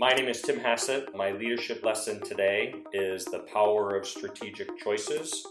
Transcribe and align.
My 0.00 0.12
name 0.14 0.28
is 0.28 0.40
Tim 0.40 0.58
Hassett. 0.58 1.14
My 1.14 1.32
leadership 1.32 1.84
lesson 1.84 2.22
today 2.22 2.76
is 2.94 3.26
the 3.26 3.40
power 3.40 3.94
of 3.94 4.06
strategic 4.06 4.78
choices, 4.78 5.46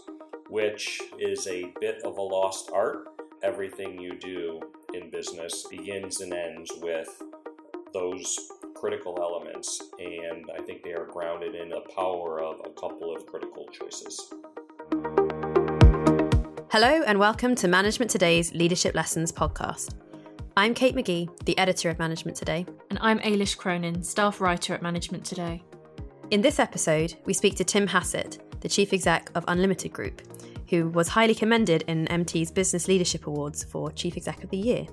which 0.48 1.00
is 1.20 1.46
a 1.46 1.72
bit 1.80 2.02
of 2.02 2.18
a 2.18 2.20
lost 2.20 2.68
art. 2.74 3.06
Everything 3.44 4.00
you 4.00 4.18
do 4.18 4.60
in 4.92 5.08
business 5.08 5.68
begins 5.70 6.20
and 6.20 6.34
ends 6.34 6.72
with 6.82 7.22
those 7.92 8.50
critical 8.74 9.18
elements, 9.20 9.82
and 10.00 10.50
I 10.52 10.60
think 10.62 10.82
they 10.82 10.94
are 10.94 11.06
grounded 11.06 11.54
in 11.54 11.68
the 11.68 11.82
power 11.94 12.42
of 12.42 12.60
a 12.64 12.70
couple 12.70 13.14
of 13.14 13.26
critical 13.26 13.68
choices. 13.68 14.34
Hello, 16.72 17.04
and 17.06 17.20
welcome 17.20 17.54
to 17.54 17.68
Management 17.68 18.10
Today's 18.10 18.52
Leadership 18.52 18.96
Lessons 18.96 19.30
podcast. 19.30 19.94
I'm 20.56 20.74
Kate 20.74 20.96
Magee, 20.96 21.28
the 21.44 21.56
editor 21.58 21.90
of 21.90 21.98
Management 22.00 22.36
Today. 22.36 22.66
And 22.90 22.98
I'm 23.00 23.20
Éilis 23.20 23.56
Cronin, 23.56 24.02
staff 24.02 24.40
writer 24.40 24.74
at 24.74 24.82
Management 24.82 25.24
Today. 25.24 25.62
In 26.32 26.40
this 26.40 26.58
episode, 26.58 27.14
we 27.24 27.32
speak 27.32 27.54
to 27.56 27.64
Tim 27.64 27.86
Hassett, 27.86 28.42
the 28.60 28.68
chief 28.68 28.92
exec 28.92 29.30
of 29.36 29.44
Unlimited 29.46 29.92
Group, 29.92 30.22
who 30.68 30.88
was 30.88 31.06
highly 31.06 31.36
commended 31.36 31.84
in 31.86 32.08
MT's 32.08 32.50
Business 32.50 32.88
Leadership 32.88 33.28
Awards 33.28 33.62
for 33.62 33.92
Chief 33.92 34.16
Exec 34.16 34.42
of 34.42 34.50
the 34.50 34.56
Year. 34.56 34.86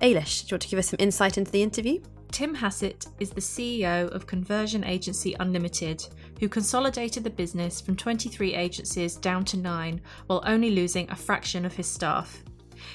Éilis, 0.00 0.42
do 0.42 0.46
you 0.46 0.54
want 0.54 0.62
to 0.62 0.68
give 0.68 0.78
us 0.78 0.88
some 0.88 0.98
insight 0.98 1.36
into 1.36 1.52
the 1.52 1.62
interview? 1.62 2.00
Tim 2.30 2.54
Hassett 2.54 3.06
is 3.20 3.30
the 3.30 3.40
CEO 3.42 4.10
of 4.12 4.26
conversion 4.26 4.82
agency 4.82 5.36
Unlimited, 5.38 6.06
who 6.40 6.48
consolidated 6.48 7.22
the 7.22 7.30
business 7.30 7.82
from 7.82 7.96
23 7.96 8.54
agencies 8.54 9.16
down 9.16 9.44
to 9.44 9.58
nine 9.58 10.00
while 10.26 10.42
only 10.46 10.70
losing 10.70 11.10
a 11.10 11.16
fraction 11.16 11.66
of 11.66 11.74
his 11.74 11.86
staff. 11.86 12.42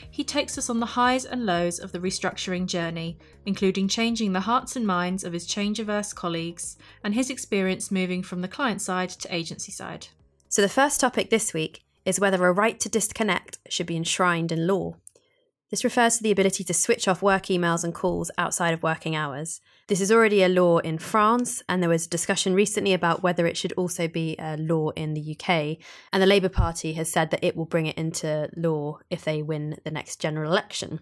He 0.09 0.23
takes 0.23 0.57
us 0.57 0.69
on 0.69 0.79
the 0.79 0.85
highs 0.85 1.25
and 1.25 1.45
lows 1.45 1.79
of 1.79 1.91
the 1.91 1.99
restructuring 1.99 2.65
journey, 2.65 3.17
including 3.45 3.87
changing 3.87 4.33
the 4.33 4.41
hearts 4.41 4.75
and 4.75 4.85
minds 4.85 5.23
of 5.23 5.33
his 5.33 5.45
change 5.45 5.79
averse 5.79 6.13
colleagues 6.13 6.77
and 7.03 7.13
his 7.13 7.29
experience 7.29 7.91
moving 7.91 8.23
from 8.23 8.41
the 8.41 8.47
client 8.47 8.81
side 8.81 9.09
to 9.09 9.33
agency 9.33 9.71
side. 9.71 10.07
So, 10.49 10.61
the 10.61 10.69
first 10.69 10.99
topic 10.99 11.29
this 11.29 11.53
week 11.53 11.83
is 12.05 12.19
whether 12.19 12.45
a 12.45 12.53
right 12.53 12.79
to 12.79 12.89
disconnect 12.89 13.59
should 13.69 13.85
be 13.85 13.97
enshrined 13.97 14.51
in 14.51 14.65
law. 14.65 14.95
This 15.69 15.83
refers 15.83 16.17
to 16.17 16.23
the 16.23 16.31
ability 16.31 16.63
to 16.63 16.73
switch 16.73 17.07
off 17.09 17.21
work 17.21 17.47
emails 17.47 17.83
and 17.83 17.93
calls 17.93 18.31
outside 18.37 18.73
of 18.73 18.83
working 18.83 19.15
hours. 19.17 19.59
This 19.87 19.99
is 19.99 20.11
already 20.11 20.41
a 20.41 20.47
law 20.47 20.77
in 20.77 20.97
France, 20.97 21.61
and 21.67 21.81
there 21.81 21.89
was 21.89 22.07
discussion 22.07 22.53
recently 22.53 22.93
about 22.93 23.21
whether 23.21 23.45
it 23.45 23.57
should 23.57 23.73
also 23.73 24.07
be 24.07 24.37
a 24.39 24.55
law 24.55 24.91
in 24.91 25.13
the 25.13 25.35
UK. 25.37 25.77
And 26.13 26.23
the 26.23 26.25
Labour 26.25 26.49
Party 26.49 26.93
has 26.93 27.11
said 27.11 27.31
that 27.31 27.43
it 27.43 27.57
will 27.57 27.65
bring 27.65 27.85
it 27.85 27.97
into 27.97 28.49
law 28.55 28.99
if 29.09 29.25
they 29.25 29.41
win 29.41 29.77
the 29.83 29.91
next 29.91 30.21
general 30.21 30.49
election. 30.49 31.01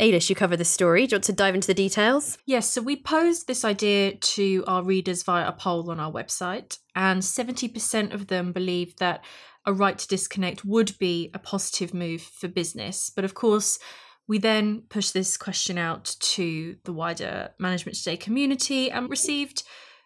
Éilis, 0.00 0.30
you 0.30 0.36
covered 0.36 0.58
this 0.58 0.70
story. 0.70 1.06
Do 1.06 1.12
you 1.12 1.16
want 1.16 1.24
to 1.24 1.32
dive 1.32 1.54
into 1.56 1.66
the 1.66 1.74
details? 1.74 2.38
Yes, 2.46 2.70
so 2.70 2.80
we 2.80 2.96
posed 2.96 3.46
this 3.46 3.64
idea 3.64 4.14
to 4.14 4.64
our 4.66 4.82
readers 4.82 5.22
via 5.22 5.48
a 5.48 5.52
poll 5.52 5.90
on 5.90 6.00
our 6.00 6.12
website, 6.12 6.78
and 6.94 7.20
70% 7.20 8.14
of 8.14 8.28
them 8.28 8.52
believe 8.52 8.96
that 8.96 9.24
a 9.68 9.72
right 9.72 9.98
to 9.98 10.08
disconnect 10.08 10.64
would 10.64 10.98
be 10.98 11.30
a 11.34 11.38
positive 11.38 11.92
move 11.92 12.22
for 12.22 12.48
business. 12.48 13.10
But 13.14 13.26
of 13.26 13.34
course, 13.34 13.78
we 14.26 14.38
then 14.38 14.84
pushed 14.88 15.12
this 15.12 15.36
question 15.36 15.76
out 15.76 16.16
to 16.20 16.76
the 16.84 16.92
wider 16.92 17.50
Management 17.58 17.98
Today 17.98 18.16
community 18.16 18.90
and 18.90 19.10
received 19.10 19.64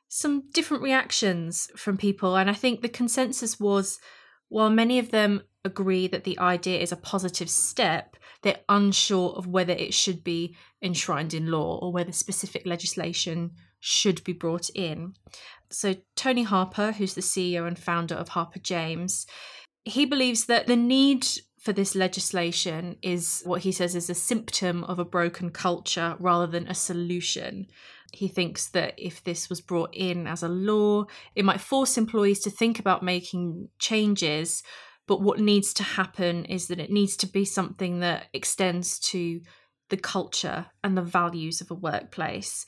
some 0.08 0.50
different 0.52 0.82
reactions 0.82 1.70
from 1.76 1.96
people. 1.96 2.36
And 2.36 2.50
I 2.50 2.54
think 2.54 2.82
the 2.82 2.88
consensus 2.88 3.60
was 3.60 4.00
while 4.48 4.68
many 4.68 4.98
of 4.98 5.12
them 5.12 5.42
agree 5.64 6.08
that 6.08 6.24
the 6.24 6.38
idea 6.40 6.80
is 6.80 6.90
a 6.90 6.96
positive 6.96 7.48
step, 7.48 8.16
they're 8.42 8.58
unsure 8.68 9.30
of 9.30 9.46
whether 9.46 9.72
it 9.72 9.94
should 9.94 10.24
be 10.24 10.56
enshrined 10.82 11.34
in 11.34 11.52
law 11.52 11.78
or 11.78 11.92
whether 11.92 12.10
specific 12.10 12.66
legislation 12.66 13.52
should 13.78 14.24
be 14.24 14.32
brought 14.32 14.70
in. 14.74 15.14
So, 15.72 15.96
Tony 16.16 16.42
Harper, 16.42 16.92
who's 16.92 17.14
the 17.14 17.20
CEO 17.20 17.66
and 17.66 17.78
founder 17.78 18.14
of 18.14 18.28
Harper 18.28 18.58
James, 18.58 19.26
he 19.84 20.04
believes 20.04 20.46
that 20.46 20.66
the 20.66 20.76
need 20.76 21.26
for 21.62 21.72
this 21.72 21.94
legislation 21.94 22.96
is 23.02 23.42
what 23.44 23.62
he 23.62 23.70
says 23.70 23.94
is 23.94 24.10
a 24.10 24.14
symptom 24.14 24.82
of 24.84 24.98
a 24.98 25.04
broken 25.04 25.50
culture 25.50 26.16
rather 26.18 26.46
than 26.46 26.66
a 26.66 26.74
solution. 26.74 27.68
He 28.12 28.28
thinks 28.28 28.68
that 28.70 28.94
if 28.98 29.22
this 29.22 29.48
was 29.48 29.60
brought 29.60 29.94
in 29.94 30.26
as 30.26 30.42
a 30.42 30.48
law, 30.48 31.04
it 31.34 31.44
might 31.44 31.60
force 31.60 31.96
employees 31.96 32.40
to 32.40 32.50
think 32.50 32.78
about 32.78 33.02
making 33.02 33.68
changes. 33.78 34.62
But 35.06 35.22
what 35.22 35.38
needs 35.38 35.72
to 35.74 35.82
happen 35.82 36.44
is 36.46 36.66
that 36.66 36.80
it 36.80 36.90
needs 36.90 37.16
to 37.18 37.26
be 37.26 37.44
something 37.44 38.00
that 38.00 38.26
extends 38.32 38.98
to 39.10 39.40
the 39.88 39.96
culture 39.96 40.66
and 40.82 40.96
the 40.96 41.02
values 41.02 41.60
of 41.60 41.70
a 41.70 41.74
workplace. 41.74 42.66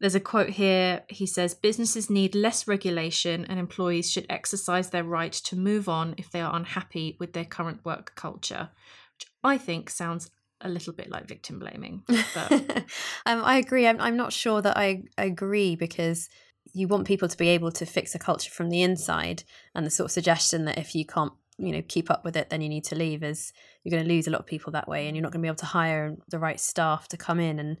There's 0.00 0.14
a 0.14 0.20
quote 0.20 0.50
here. 0.50 1.02
He 1.08 1.26
says, 1.26 1.54
Businesses 1.54 2.10
need 2.10 2.34
less 2.34 2.68
regulation 2.68 3.44
and 3.46 3.58
employees 3.58 4.10
should 4.10 4.26
exercise 4.28 4.90
their 4.90 5.04
right 5.04 5.32
to 5.32 5.56
move 5.56 5.88
on 5.88 6.14
if 6.18 6.30
they 6.30 6.40
are 6.40 6.54
unhappy 6.54 7.16
with 7.18 7.32
their 7.32 7.44
current 7.44 7.84
work 7.84 8.14
culture, 8.14 8.70
which 9.14 9.26
I 9.42 9.56
think 9.58 9.88
sounds 9.88 10.30
a 10.60 10.68
little 10.68 10.92
bit 10.92 11.10
like 11.10 11.26
victim 11.26 11.58
blaming. 11.58 12.02
But... 12.06 12.52
um, 13.26 13.42
I 13.42 13.58
agree. 13.58 13.86
I'm, 13.86 14.00
I'm 14.00 14.16
not 14.16 14.32
sure 14.32 14.60
that 14.60 14.76
I 14.76 15.04
agree 15.16 15.76
because 15.76 16.28
you 16.74 16.88
want 16.88 17.06
people 17.06 17.28
to 17.28 17.36
be 17.36 17.48
able 17.48 17.72
to 17.72 17.86
fix 17.86 18.14
a 18.14 18.18
culture 18.18 18.50
from 18.50 18.68
the 18.68 18.82
inside. 18.82 19.44
And 19.74 19.86
the 19.86 19.90
sort 19.90 20.06
of 20.06 20.12
suggestion 20.12 20.66
that 20.66 20.78
if 20.78 20.94
you 20.94 21.06
can't 21.06 21.32
you 21.58 21.72
know 21.72 21.82
keep 21.88 22.10
up 22.10 22.22
with 22.22 22.36
it 22.36 22.50
then 22.50 22.60
you 22.60 22.68
need 22.68 22.84
to 22.84 22.94
leave 22.94 23.22
is 23.22 23.50
you're 23.82 23.90
going 23.90 24.06
to 24.06 24.12
lose 24.12 24.26
a 24.26 24.30
lot 24.30 24.40
of 24.40 24.46
people 24.46 24.72
that 24.72 24.86
way 24.86 25.06
and 25.06 25.16
you're 25.16 25.22
not 25.22 25.32
going 25.32 25.40
to 25.40 25.46
be 25.46 25.48
able 25.48 25.56
to 25.56 25.64
hire 25.64 26.14
the 26.28 26.38
right 26.38 26.60
staff 26.60 27.08
to 27.08 27.16
come 27.16 27.40
in 27.40 27.58
and 27.58 27.78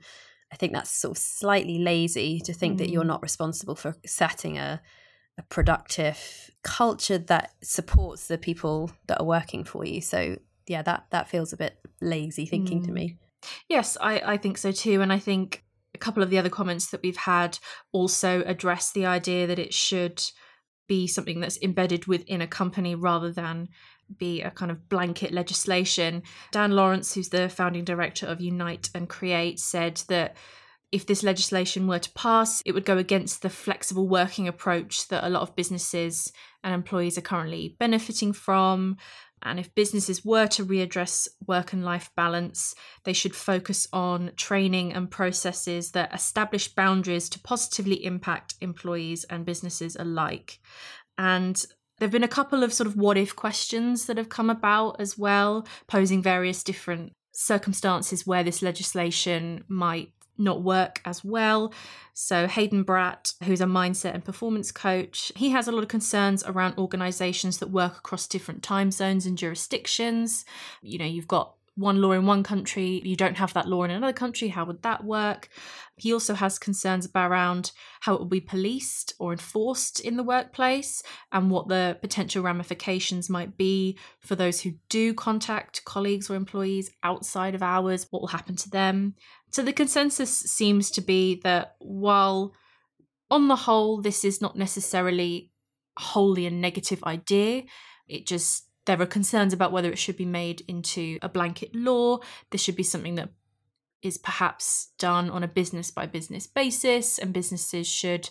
I 0.52 0.56
think 0.56 0.72
that's 0.72 0.90
sort 0.90 1.16
of 1.16 1.18
slightly 1.18 1.78
lazy 1.78 2.40
to 2.40 2.52
think 2.52 2.76
mm. 2.76 2.78
that 2.78 2.90
you're 2.90 3.02
mm. 3.02 3.08
not 3.08 3.22
responsible 3.22 3.74
for 3.74 3.96
setting 4.06 4.58
a, 4.58 4.80
a 5.38 5.42
productive 5.44 6.50
culture 6.62 7.18
that 7.18 7.52
supports 7.62 8.28
the 8.28 8.38
people 8.38 8.90
that 9.06 9.20
are 9.20 9.26
working 9.26 9.64
for 9.64 9.84
you. 9.84 10.00
So 10.00 10.36
yeah, 10.66 10.82
that 10.82 11.06
that 11.10 11.28
feels 11.28 11.52
a 11.52 11.56
bit 11.56 11.78
lazy 12.00 12.46
thinking 12.46 12.82
mm. 12.82 12.86
to 12.86 12.92
me. 12.92 13.16
Yes, 13.68 13.96
I, 14.00 14.20
I 14.20 14.36
think 14.36 14.58
so 14.58 14.72
too. 14.72 15.02
And 15.02 15.12
I 15.12 15.18
think 15.18 15.64
a 15.94 15.98
couple 15.98 16.22
of 16.22 16.30
the 16.30 16.38
other 16.38 16.50
comments 16.50 16.90
that 16.90 17.02
we've 17.02 17.16
had 17.16 17.58
also 17.92 18.42
address 18.46 18.92
the 18.92 19.06
idea 19.06 19.46
that 19.46 19.58
it 19.58 19.72
should 19.72 20.22
be 20.88 21.06
something 21.06 21.40
that's 21.40 21.58
embedded 21.62 22.06
within 22.06 22.40
a 22.40 22.46
company 22.46 22.94
rather 22.94 23.32
than 23.32 23.68
be 24.18 24.42
a 24.42 24.50
kind 24.50 24.70
of 24.70 24.88
blanket 24.88 25.32
legislation. 25.32 26.22
Dan 26.52 26.72
Lawrence, 26.72 27.14
who's 27.14 27.30
the 27.30 27.48
founding 27.48 27.84
director 27.84 28.26
of 28.26 28.40
Unite 28.40 28.90
and 28.94 29.08
Create, 29.08 29.58
said 29.58 30.02
that 30.08 30.36
if 30.92 31.06
this 31.06 31.22
legislation 31.22 31.86
were 31.86 31.98
to 31.98 32.12
pass, 32.12 32.62
it 32.64 32.72
would 32.72 32.84
go 32.84 32.96
against 32.96 33.42
the 33.42 33.50
flexible 33.50 34.08
working 34.08 34.46
approach 34.46 35.08
that 35.08 35.24
a 35.24 35.28
lot 35.28 35.42
of 35.42 35.56
businesses 35.56 36.32
and 36.62 36.72
employees 36.72 37.18
are 37.18 37.22
currently 37.22 37.76
benefiting 37.78 38.32
from. 38.32 38.96
And 39.42 39.60
if 39.60 39.74
businesses 39.74 40.24
were 40.24 40.46
to 40.48 40.64
readdress 40.64 41.28
work 41.46 41.72
and 41.72 41.84
life 41.84 42.10
balance, 42.16 42.74
they 43.04 43.12
should 43.12 43.36
focus 43.36 43.86
on 43.92 44.32
training 44.36 44.92
and 44.92 45.10
processes 45.10 45.90
that 45.92 46.14
establish 46.14 46.68
boundaries 46.74 47.28
to 47.30 47.40
positively 47.40 48.04
impact 48.04 48.54
employees 48.60 49.24
and 49.24 49.44
businesses 49.44 49.96
alike. 49.96 50.58
And 51.18 51.62
there 51.98 52.06
have 52.06 52.12
been 52.12 52.22
a 52.22 52.28
couple 52.28 52.62
of 52.62 52.72
sort 52.72 52.86
of 52.86 52.96
what 52.96 53.16
if 53.16 53.34
questions 53.34 54.06
that 54.06 54.18
have 54.18 54.28
come 54.28 54.50
about 54.50 55.00
as 55.00 55.16
well, 55.16 55.66
posing 55.86 56.22
various 56.22 56.62
different 56.62 57.12
circumstances 57.32 58.26
where 58.26 58.44
this 58.44 58.62
legislation 58.62 59.64
might 59.68 60.10
not 60.38 60.62
work 60.62 61.00
as 61.04 61.24
well. 61.24 61.72
So, 62.12 62.46
Hayden 62.46 62.84
Bratt, 62.84 63.34
who's 63.44 63.60
a 63.60 63.66
mindset 63.66 64.14
and 64.14 64.24
performance 64.24 64.72
coach, 64.72 65.32
he 65.36 65.50
has 65.50 65.68
a 65.68 65.72
lot 65.72 65.82
of 65.82 65.88
concerns 65.88 66.44
around 66.44 66.78
organizations 66.78 67.58
that 67.58 67.70
work 67.70 67.98
across 67.98 68.26
different 68.26 68.62
time 68.62 68.90
zones 68.90 69.26
and 69.26 69.38
jurisdictions. 69.38 70.44
You 70.82 70.98
know, 70.98 71.04
you've 71.04 71.28
got 71.28 71.54
one 71.76 72.00
law 72.00 72.12
in 72.12 72.24
one 72.24 72.42
country, 72.42 73.02
you 73.04 73.16
don't 73.16 73.36
have 73.36 73.52
that 73.52 73.68
law 73.68 73.84
in 73.84 73.90
another 73.90 74.12
country. 74.12 74.48
How 74.48 74.64
would 74.64 74.82
that 74.82 75.04
work? 75.04 75.50
He 75.96 76.12
also 76.12 76.34
has 76.34 76.58
concerns 76.58 77.04
about 77.04 77.30
around 77.30 77.72
how 78.00 78.14
it 78.14 78.18
will 78.18 78.26
be 78.26 78.40
policed 78.40 79.12
or 79.18 79.32
enforced 79.32 80.00
in 80.00 80.16
the 80.16 80.22
workplace 80.22 81.02
and 81.32 81.50
what 81.50 81.68
the 81.68 81.98
potential 82.00 82.42
ramifications 82.42 83.28
might 83.28 83.58
be 83.58 83.98
for 84.20 84.34
those 84.34 84.62
who 84.62 84.72
do 84.88 85.12
contact 85.12 85.84
colleagues 85.84 86.30
or 86.30 86.34
employees 86.34 86.90
outside 87.02 87.54
of 87.54 87.62
hours, 87.62 88.06
what 88.10 88.22
will 88.22 88.28
happen 88.28 88.56
to 88.56 88.70
them. 88.70 89.14
So 89.50 89.62
the 89.62 89.72
consensus 89.72 90.30
seems 90.30 90.90
to 90.92 91.02
be 91.02 91.40
that 91.44 91.76
while 91.78 92.54
on 93.30 93.48
the 93.48 93.56
whole 93.56 94.00
this 94.00 94.24
is 94.24 94.40
not 94.40 94.56
necessarily 94.56 95.50
wholly 95.98 96.46
a 96.46 96.50
negative 96.50 97.04
idea, 97.04 97.64
it 98.08 98.26
just 98.26 98.66
there 98.86 99.00
are 99.00 99.06
concerns 99.06 99.52
about 99.52 99.72
whether 99.72 99.90
it 99.90 99.98
should 99.98 100.16
be 100.16 100.24
made 100.24 100.62
into 100.66 101.18
a 101.22 101.28
blanket 101.28 101.74
law. 101.74 102.18
This 102.50 102.62
should 102.62 102.76
be 102.76 102.82
something 102.82 103.16
that 103.16 103.30
is 104.02 104.16
perhaps 104.16 104.90
done 104.98 105.28
on 105.30 105.42
a 105.42 105.48
business 105.48 105.90
by 105.90 106.06
business 106.06 106.46
basis, 106.46 107.18
and 107.18 107.32
businesses 107.32 107.86
should 107.86 108.30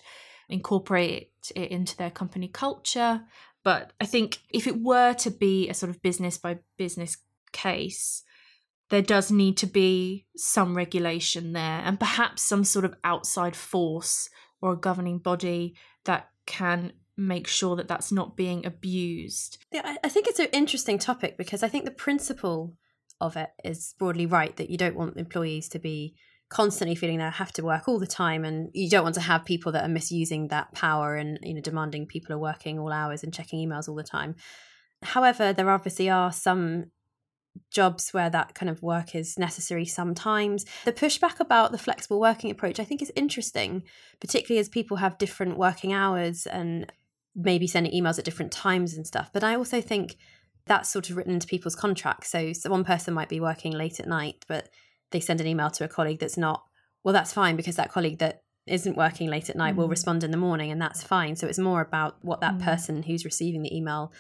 incorporate 0.49 1.31
it 1.55 1.71
into 1.71 1.97
their 1.97 2.11
company 2.11 2.47
culture. 2.47 3.21
But 3.63 3.93
I 3.99 4.05
think 4.05 4.39
if 4.49 4.67
it 4.67 4.81
were 4.81 5.13
to 5.15 5.31
be 5.31 5.69
a 5.69 5.73
sort 5.73 5.89
of 5.89 6.01
business 6.01 6.37
by 6.37 6.59
business 6.77 7.17
case, 7.51 8.23
there 8.89 9.01
does 9.01 9.31
need 9.31 9.57
to 9.57 9.65
be 9.65 10.27
some 10.37 10.77
regulation 10.77 11.53
there 11.53 11.81
and 11.83 11.99
perhaps 11.99 12.43
some 12.43 12.63
sort 12.63 12.85
of 12.85 12.95
outside 13.03 13.55
force 13.55 14.29
or 14.61 14.73
a 14.73 14.77
governing 14.77 15.17
body 15.17 15.75
that 16.05 16.29
can 16.45 16.93
make 17.17 17.47
sure 17.47 17.75
that 17.75 17.87
that's 17.87 18.11
not 18.11 18.35
being 18.35 18.65
abused. 18.65 19.57
Yeah, 19.71 19.95
I 20.03 20.09
think 20.09 20.27
it's 20.27 20.39
an 20.39 20.47
interesting 20.51 20.99
topic 20.99 21.37
because 21.37 21.63
I 21.63 21.67
think 21.67 21.85
the 21.85 21.91
principle 21.91 22.75
of 23.21 23.37
it 23.37 23.51
is 23.63 23.95
broadly 23.97 24.25
right 24.25 24.55
that 24.57 24.69
you 24.69 24.77
don't 24.77 24.95
want 24.95 25.17
employees 25.17 25.69
to 25.69 25.79
be 25.79 26.15
constantly 26.49 26.95
feeling 26.95 27.17
they 27.17 27.23
have 27.23 27.51
to 27.53 27.63
work 27.63 27.87
all 27.87 27.97
the 27.97 28.05
time 28.05 28.45
and 28.45 28.69
you 28.73 28.89
don't 28.89 29.03
want 29.03 29.15
to 29.15 29.21
have 29.21 29.45
people 29.45 29.71
that 29.71 29.83
are 29.83 29.89
misusing 29.89 30.49
that 30.49 30.71
power 30.73 31.15
and 31.15 31.39
you 31.41 31.53
know 31.53 31.61
demanding 31.61 32.05
people 32.05 32.33
are 32.33 32.39
working 32.39 32.77
all 32.77 32.91
hours 32.91 33.23
and 33.23 33.33
checking 33.33 33.67
emails 33.67 33.89
all 33.89 33.95
the 33.95 34.03
time 34.03 34.35
however 35.01 35.51
there 35.51 35.69
obviously 35.71 36.07
are 36.07 36.31
some 36.31 36.85
jobs 37.71 38.13
where 38.13 38.29
that 38.29 38.53
kind 38.53 38.69
of 38.69 38.83
work 38.83 39.15
is 39.15 39.39
necessary 39.39 39.85
sometimes 39.85 40.65
the 40.83 40.93
pushback 40.93 41.39
about 41.39 41.71
the 41.71 41.79
flexible 41.79 42.19
working 42.19 42.51
approach 42.51 42.79
i 42.79 42.83
think 42.83 43.01
is 43.01 43.11
interesting 43.15 43.81
particularly 44.19 44.59
as 44.59 44.69
people 44.69 44.97
have 44.97 45.17
different 45.17 45.57
working 45.57 45.93
hours 45.93 46.45
and 46.45 46.91
maybe 47.35 47.67
sending 47.67 47.91
emails 47.91 48.17
at 48.17 48.25
different 48.25 48.51
times 48.51 48.93
and 48.93 49.05
stuff 49.05 49.29
but 49.33 49.43
i 49.43 49.55
also 49.55 49.81
think 49.81 50.15
that's 50.67 50.89
sort 50.89 51.09
of 51.09 51.17
written 51.17 51.33
into 51.33 51.45
people's 51.45 51.75
contracts 51.75 52.31
so, 52.31 52.51
so 52.53 52.69
one 52.69 52.83
person 52.83 53.13
might 53.13 53.29
be 53.29 53.39
working 53.39 53.71
late 53.71 53.99
at 53.99 54.07
night 54.07 54.43
but 54.47 54.69
they 55.11 55.19
send 55.19 55.41
an 55.41 55.47
email 55.47 55.69
to 55.71 55.83
a 55.83 55.87
colleague 55.87 56.19
that's 56.19 56.37
not, 56.37 56.63
well, 57.03 57.13
that's 57.13 57.33
fine 57.33 57.55
because 57.55 57.75
that 57.75 57.91
colleague 57.91 58.19
that 58.19 58.43
isn't 58.67 58.97
working 58.97 59.29
late 59.29 59.49
at 59.49 59.55
night 59.55 59.75
mm. 59.75 59.77
will 59.77 59.87
respond 59.87 60.23
in 60.23 60.31
the 60.31 60.37
morning 60.37 60.71
and 60.71 60.81
that's 60.81 61.03
fine. 61.03 61.35
So 61.35 61.47
it's 61.47 61.59
more 61.59 61.81
about 61.81 62.17
what 62.21 62.41
that 62.41 62.55
mm. 62.55 62.63
person 62.63 63.03
who's 63.03 63.23
receiving 63.23 63.61
the 63.61 63.75
email 63.75 64.11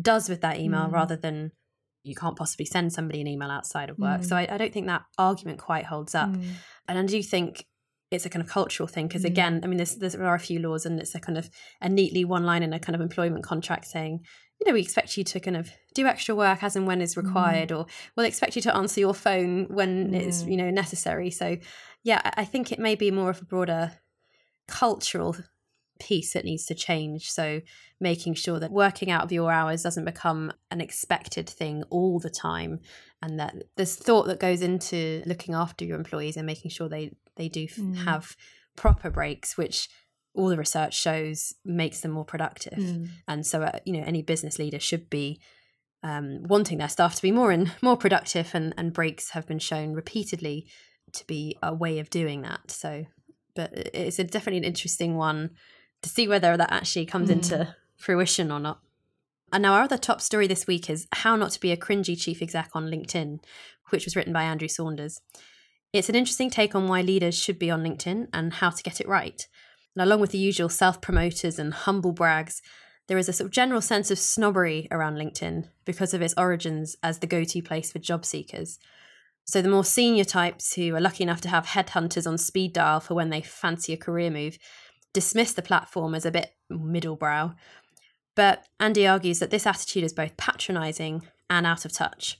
does 0.00 0.28
with 0.28 0.42
that 0.42 0.58
email 0.58 0.86
mm. 0.86 0.92
rather 0.92 1.16
than 1.16 1.52
you 2.02 2.14
can't 2.14 2.36
possibly 2.36 2.66
send 2.66 2.92
somebody 2.92 3.20
an 3.20 3.26
email 3.26 3.50
outside 3.50 3.90
of 3.90 3.98
work. 3.98 4.22
So 4.22 4.36
mm. 4.36 4.48
I, 4.48 4.54
I, 4.54 4.58
don't 4.58 4.72
think 4.72 4.86
that 4.86 5.02
argument 5.18 5.58
quite 5.58 5.86
holds 5.86 6.14
up. 6.14 6.28
Mm. 6.28 6.44
And 6.86 6.98
I 6.98 7.02
do 7.02 7.22
think 7.22 7.64
it's 8.10 8.24
a 8.24 8.30
kind 8.30 8.42
of 8.42 8.48
cultural 8.48 8.86
thing 8.86 9.08
because 9.08 9.22
mm. 9.22 9.26
again, 9.26 9.60
I 9.62 9.66
mean, 9.66 9.78
there's, 9.78 9.96
there 9.96 10.26
are 10.26 10.34
a 10.34 10.40
few 10.40 10.58
laws 10.60 10.86
and 10.86 11.00
it's 11.00 11.14
a 11.14 11.20
kind 11.20 11.38
of 11.38 11.50
a 11.80 11.88
neatly 11.88 12.24
one 12.24 12.44
line 12.44 12.62
in 12.62 12.72
a 12.72 12.78
kind 12.78 12.94
of 12.94 13.00
employment 13.00 13.44
contract 13.44 13.86
saying 13.86 14.24
you 14.60 14.66
know, 14.66 14.74
we 14.74 14.80
expect 14.80 15.16
you 15.16 15.24
to 15.24 15.40
kind 15.40 15.56
of 15.56 15.70
do 15.94 16.06
extra 16.06 16.34
work 16.34 16.62
as 16.62 16.76
and 16.76 16.86
when 16.86 17.02
is 17.02 17.16
required, 17.16 17.70
mm. 17.70 17.78
or 17.78 17.86
we'll 18.16 18.26
expect 18.26 18.56
you 18.56 18.62
to 18.62 18.74
answer 18.74 19.00
your 19.00 19.14
phone 19.14 19.66
when 19.68 20.12
mm. 20.12 20.14
it's, 20.14 20.44
you 20.44 20.56
know, 20.56 20.70
necessary. 20.70 21.30
So, 21.30 21.56
yeah, 22.02 22.22
I 22.24 22.44
think 22.44 22.72
it 22.72 22.78
may 22.78 22.94
be 22.94 23.10
more 23.10 23.30
of 23.30 23.42
a 23.42 23.44
broader 23.44 23.92
cultural 24.66 25.36
piece 25.98 26.32
that 26.32 26.44
needs 26.44 26.66
to 26.66 26.74
change. 26.74 27.30
So, 27.30 27.60
making 28.00 28.34
sure 28.34 28.58
that 28.60 28.70
working 28.70 29.10
out 29.10 29.24
of 29.24 29.32
your 29.32 29.50
hours 29.50 29.82
doesn't 29.82 30.04
become 30.04 30.52
an 30.70 30.80
expected 30.80 31.48
thing 31.48 31.82
all 31.90 32.18
the 32.18 32.30
time, 32.30 32.80
and 33.22 33.38
that 33.40 33.54
there's 33.76 33.96
thought 33.96 34.26
that 34.26 34.40
goes 34.40 34.62
into 34.62 35.22
looking 35.26 35.54
after 35.54 35.84
your 35.84 35.96
employees 35.96 36.36
and 36.36 36.46
making 36.46 36.70
sure 36.70 36.88
they 36.88 37.12
they 37.36 37.48
do 37.48 37.66
mm. 37.66 37.96
have 38.04 38.36
proper 38.76 39.10
breaks, 39.10 39.56
which 39.56 39.88
all 40.34 40.48
the 40.48 40.56
research 40.56 40.94
shows 40.94 41.54
makes 41.64 42.00
them 42.00 42.12
more 42.12 42.24
productive. 42.24 42.78
Mm. 42.78 43.08
And 43.26 43.46
so, 43.46 43.62
uh, 43.62 43.78
you 43.84 43.94
know, 43.94 44.04
any 44.06 44.22
business 44.22 44.58
leader 44.58 44.78
should 44.78 45.08
be 45.08 45.40
um, 46.02 46.42
wanting 46.44 46.78
their 46.78 46.88
staff 46.88 47.14
to 47.16 47.22
be 47.22 47.32
more 47.32 47.50
and 47.50 47.72
more 47.82 47.96
productive, 47.96 48.50
and, 48.54 48.74
and 48.76 48.92
breaks 48.92 49.30
have 49.30 49.46
been 49.46 49.58
shown 49.58 49.94
repeatedly 49.94 50.66
to 51.12 51.26
be 51.26 51.56
a 51.62 51.74
way 51.74 51.98
of 51.98 52.10
doing 52.10 52.42
that. 52.42 52.70
So, 52.70 53.06
but 53.54 53.72
it's 53.72 54.18
a, 54.18 54.24
definitely 54.24 54.58
an 54.58 54.64
interesting 54.64 55.16
one 55.16 55.50
to 56.06 56.12
see 56.12 56.28
whether 56.28 56.56
that 56.56 56.72
actually 56.72 57.04
comes 57.04 57.28
mm. 57.28 57.32
into 57.32 57.74
fruition 57.96 58.52
or 58.52 58.60
not. 58.60 58.80
And 59.52 59.62
now, 59.62 59.74
our 59.74 59.82
other 59.82 59.98
top 59.98 60.20
story 60.20 60.46
this 60.46 60.66
week 60.66 60.88
is 60.90 61.06
How 61.12 61.36
Not 61.36 61.52
to 61.52 61.60
Be 61.60 61.72
a 61.72 61.76
Cringy 61.76 62.20
Chief 62.20 62.42
Exec 62.42 62.70
on 62.74 62.86
LinkedIn, 62.86 63.40
which 63.90 64.04
was 64.04 64.16
written 64.16 64.32
by 64.32 64.42
Andrew 64.42 64.68
Saunders. 64.68 65.20
It's 65.92 66.08
an 66.08 66.14
interesting 66.14 66.50
take 66.50 66.74
on 66.74 66.88
why 66.88 67.02
leaders 67.02 67.36
should 67.38 67.58
be 67.58 67.70
on 67.70 67.82
LinkedIn 67.82 68.28
and 68.32 68.54
how 68.54 68.70
to 68.70 68.82
get 68.82 69.00
it 69.00 69.08
right. 69.08 69.46
And 69.94 70.02
along 70.02 70.20
with 70.20 70.30
the 70.30 70.38
usual 70.38 70.68
self 70.68 71.00
promoters 71.00 71.58
and 71.58 71.72
humble 71.72 72.12
brags, 72.12 72.60
there 73.06 73.18
is 73.18 73.28
a 73.28 73.32
sort 73.32 73.46
of 73.46 73.52
general 73.52 73.80
sense 73.80 74.10
of 74.10 74.18
snobbery 74.18 74.88
around 74.90 75.14
LinkedIn 75.14 75.68
because 75.84 76.12
of 76.12 76.22
its 76.22 76.34
origins 76.36 76.96
as 77.02 77.18
the 77.18 77.26
go 77.26 77.44
to 77.44 77.62
place 77.62 77.92
for 77.92 77.98
job 77.98 78.24
seekers. 78.24 78.78
So 79.44 79.62
the 79.62 79.68
more 79.68 79.84
senior 79.84 80.24
types 80.24 80.74
who 80.74 80.94
are 80.96 81.00
lucky 81.00 81.22
enough 81.22 81.40
to 81.42 81.48
have 81.48 81.66
headhunters 81.66 82.26
on 82.26 82.36
speed 82.36 82.72
dial 82.72 82.98
for 82.98 83.14
when 83.14 83.30
they 83.30 83.40
fancy 83.40 83.92
a 83.92 83.96
career 83.96 84.28
move 84.28 84.58
dismiss 85.16 85.52
the 85.52 85.62
platform 85.62 86.14
as 86.14 86.24
a 86.24 86.30
bit 86.30 86.52
middlebrow. 86.70 87.54
But 88.34 88.66
Andy 88.78 89.06
argues 89.06 89.38
that 89.38 89.50
this 89.50 89.66
attitude 89.66 90.04
is 90.04 90.12
both 90.12 90.36
patronising 90.36 91.22
and 91.50 91.66
out 91.66 91.84
of 91.84 91.92
touch. 91.92 92.38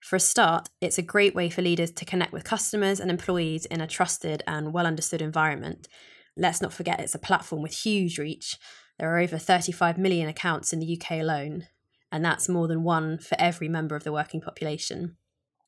For 0.00 0.16
a 0.16 0.20
start, 0.20 0.68
it's 0.80 0.98
a 0.98 1.02
great 1.02 1.34
way 1.34 1.50
for 1.50 1.62
leaders 1.62 1.92
to 1.92 2.04
connect 2.04 2.32
with 2.32 2.44
customers 2.44 3.00
and 3.00 3.10
employees 3.10 3.66
in 3.66 3.80
a 3.80 3.86
trusted 3.86 4.42
and 4.46 4.72
well 4.72 4.86
understood 4.86 5.22
environment 5.22 5.88
let's 6.36 6.60
not 6.60 6.72
forget 6.72 7.00
it's 7.00 7.14
a 7.14 7.18
platform 7.18 7.62
with 7.62 7.72
huge 7.72 8.18
reach. 8.18 8.56
There 8.98 9.12
are 9.14 9.18
over 9.18 9.38
35 9.38 9.98
million 9.98 10.28
accounts 10.28 10.72
in 10.72 10.80
the 10.80 11.00
UK 11.00 11.20
alone, 11.20 11.66
and 12.12 12.24
that's 12.24 12.48
more 12.48 12.68
than 12.68 12.82
one 12.82 13.18
for 13.18 13.36
every 13.38 13.68
member 13.68 13.96
of 13.96 14.04
the 14.04 14.12
working 14.12 14.40
population. 14.40 15.16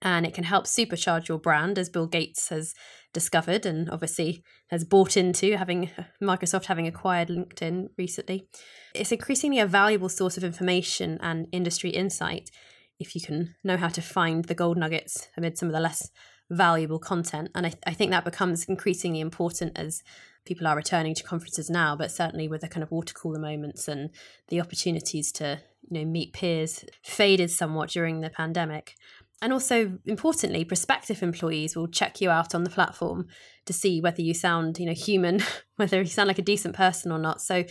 And 0.00 0.24
it 0.24 0.34
can 0.34 0.44
help 0.44 0.66
supercharge 0.66 1.28
your 1.28 1.38
brand, 1.38 1.78
as 1.78 1.88
Bill 1.88 2.06
Gates 2.06 2.48
has 2.50 2.74
discovered 3.12 3.66
and 3.66 3.88
obviously 3.90 4.42
has 4.68 4.84
bought 4.84 5.16
into, 5.16 5.56
having 5.56 5.90
Microsoft 6.22 6.66
having 6.66 6.86
acquired 6.86 7.28
LinkedIn 7.28 7.88
recently. 7.96 8.48
It's 8.94 9.12
increasingly 9.12 9.58
a 9.58 9.66
valuable 9.66 10.08
source 10.08 10.36
of 10.36 10.44
information 10.44 11.18
and 11.20 11.46
industry 11.52 11.90
insight 11.90 12.50
if 12.98 13.14
you 13.14 13.20
can 13.20 13.54
know 13.62 13.76
how 13.76 13.88
to 13.88 14.02
find 14.02 14.44
the 14.44 14.54
gold 14.54 14.76
nuggets 14.76 15.28
amid 15.36 15.56
some 15.56 15.68
of 15.68 15.72
the 15.72 15.80
less 15.80 16.10
valuable 16.50 16.98
content. 16.98 17.50
And 17.54 17.66
I, 17.66 17.72
I 17.86 17.94
think 17.94 18.10
that 18.10 18.24
becomes 18.24 18.64
increasingly 18.64 19.20
important 19.20 19.78
as 19.78 20.02
people 20.44 20.66
are 20.66 20.76
returning 20.76 21.14
to 21.14 21.22
conferences 21.22 21.68
now, 21.68 21.94
but 21.94 22.10
certainly 22.10 22.48
with 22.48 22.62
the 22.62 22.68
kind 22.68 22.82
of 22.82 22.90
water 22.90 23.14
cooler 23.14 23.38
moments 23.38 23.86
and 23.86 24.10
the 24.48 24.60
opportunities 24.60 25.30
to 25.32 25.60
you 25.88 25.98
know 25.98 26.04
meet 26.04 26.32
peers 26.32 26.84
faded 27.02 27.50
somewhat 27.50 27.90
during 27.90 28.20
the 28.20 28.30
pandemic. 28.30 28.94
And 29.40 29.52
also, 29.52 29.98
importantly, 30.04 30.64
prospective 30.64 31.22
employees 31.22 31.76
will 31.76 31.86
check 31.86 32.20
you 32.20 32.30
out 32.30 32.54
on 32.54 32.64
the 32.64 32.70
platform 32.70 33.28
to 33.66 33.72
see 33.72 34.00
whether 34.00 34.20
you 34.20 34.34
sound, 34.34 34.78
you 34.78 34.86
know, 34.86 34.94
human, 34.94 35.42
whether 35.76 36.00
you 36.00 36.08
sound 36.08 36.28
like 36.28 36.38
a 36.38 36.42
decent 36.42 36.74
person 36.74 37.12
or 37.12 37.18
not. 37.18 37.40
So 37.40 37.64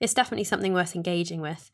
it's 0.00 0.14
definitely 0.14 0.44
something 0.44 0.72
worth 0.72 0.96
engaging 0.96 1.40
with. 1.40 1.70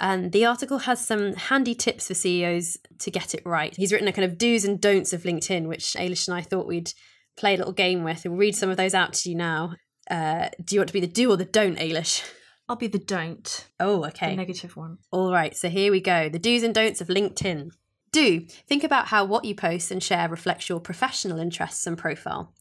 And 0.00 0.32
the 0.32 0.46
article 0.46 0.78
has 0.78 1.04
some 1.04 1.34
handy 1.34 1.74
tips 1.74 2.06
for 2.06 2.14
CEOs 2.14 2.78
to 3.00 3.10
get 3.10 3.34
it 3.34 3.42
right. 3.44 3.74
He's 3.74 3.92
written 3.92 4.08
a 4.08 4.12
kind 4.12 4.24
of 4.24 4.38
do's 4.38 4.64
and 4.64 4.80
don'ts 4.80 5.12
of 5.12 5.24
LinkedIn, 5.24 5.66
which 5.66 5.94
Éilis 5.94 6.28
and 6.28 6.36
I 6.36 6.42
thought 6.42 6.68
we'd 6.68 6.92
play 7.36 7.54
a 7.54 7.56
little 7.56 7.72
game 7.72 8.04
with. 8.04 8.24
We'll 8.24 8.36
read 8.36 8.54
some 8.54 8.70
of 8.70 8.76
those 8.76 8.94
out 8.94 9.12
to 9.14 9.30
you 9.30 9.36
now. 9.36 9.74
Uh, 10.08 10.48
do 10.64 10.76
you 10.76 10.80
want 10.80 10.88
to 10.88 10.92
be 10.92 11.00
the 11.00 11.06
do 11.06 11.30
or 11.30 11.36
the 11.36 11.44
don't, 11.44 11.78
Éilis? 11.78 12.24
I'll 12.68 12.76
be 12.76 12.86
the 12.86 12.98
don't. 12.98 13.66
Oh, 13.80 14.04
okay. 14.06 14.30
The 14.30 14.36
negative 14.36 14.76
one. 14.76 14.98
All 15.10 15.32
right, 15.32 15.56
so 15.56 15.68
here 15.68 15.90
we 15.90 16.00
go. 16.00 16.28
The 16.28 16.38
do's 16.38 16.62
and 16.62 16.74
don'ts 16.74 17.00
of 17.00 17.08
LinkedIn. 17.08 17.70
Do 18.10 18.40
think 18.40 18.84
about 18.84 19.08
how 19.08 19.24
what 19.24 19.44
you 19.44 19.54
post 19.54 19.90
and 19.90 20.02
share 20.02 20.28
reflects 20.28 20.68
your 20.68 20.80
professional 20.80 21.38
interests 21.38 21.86
and 21.86 21.96
profile. 21.96 22.52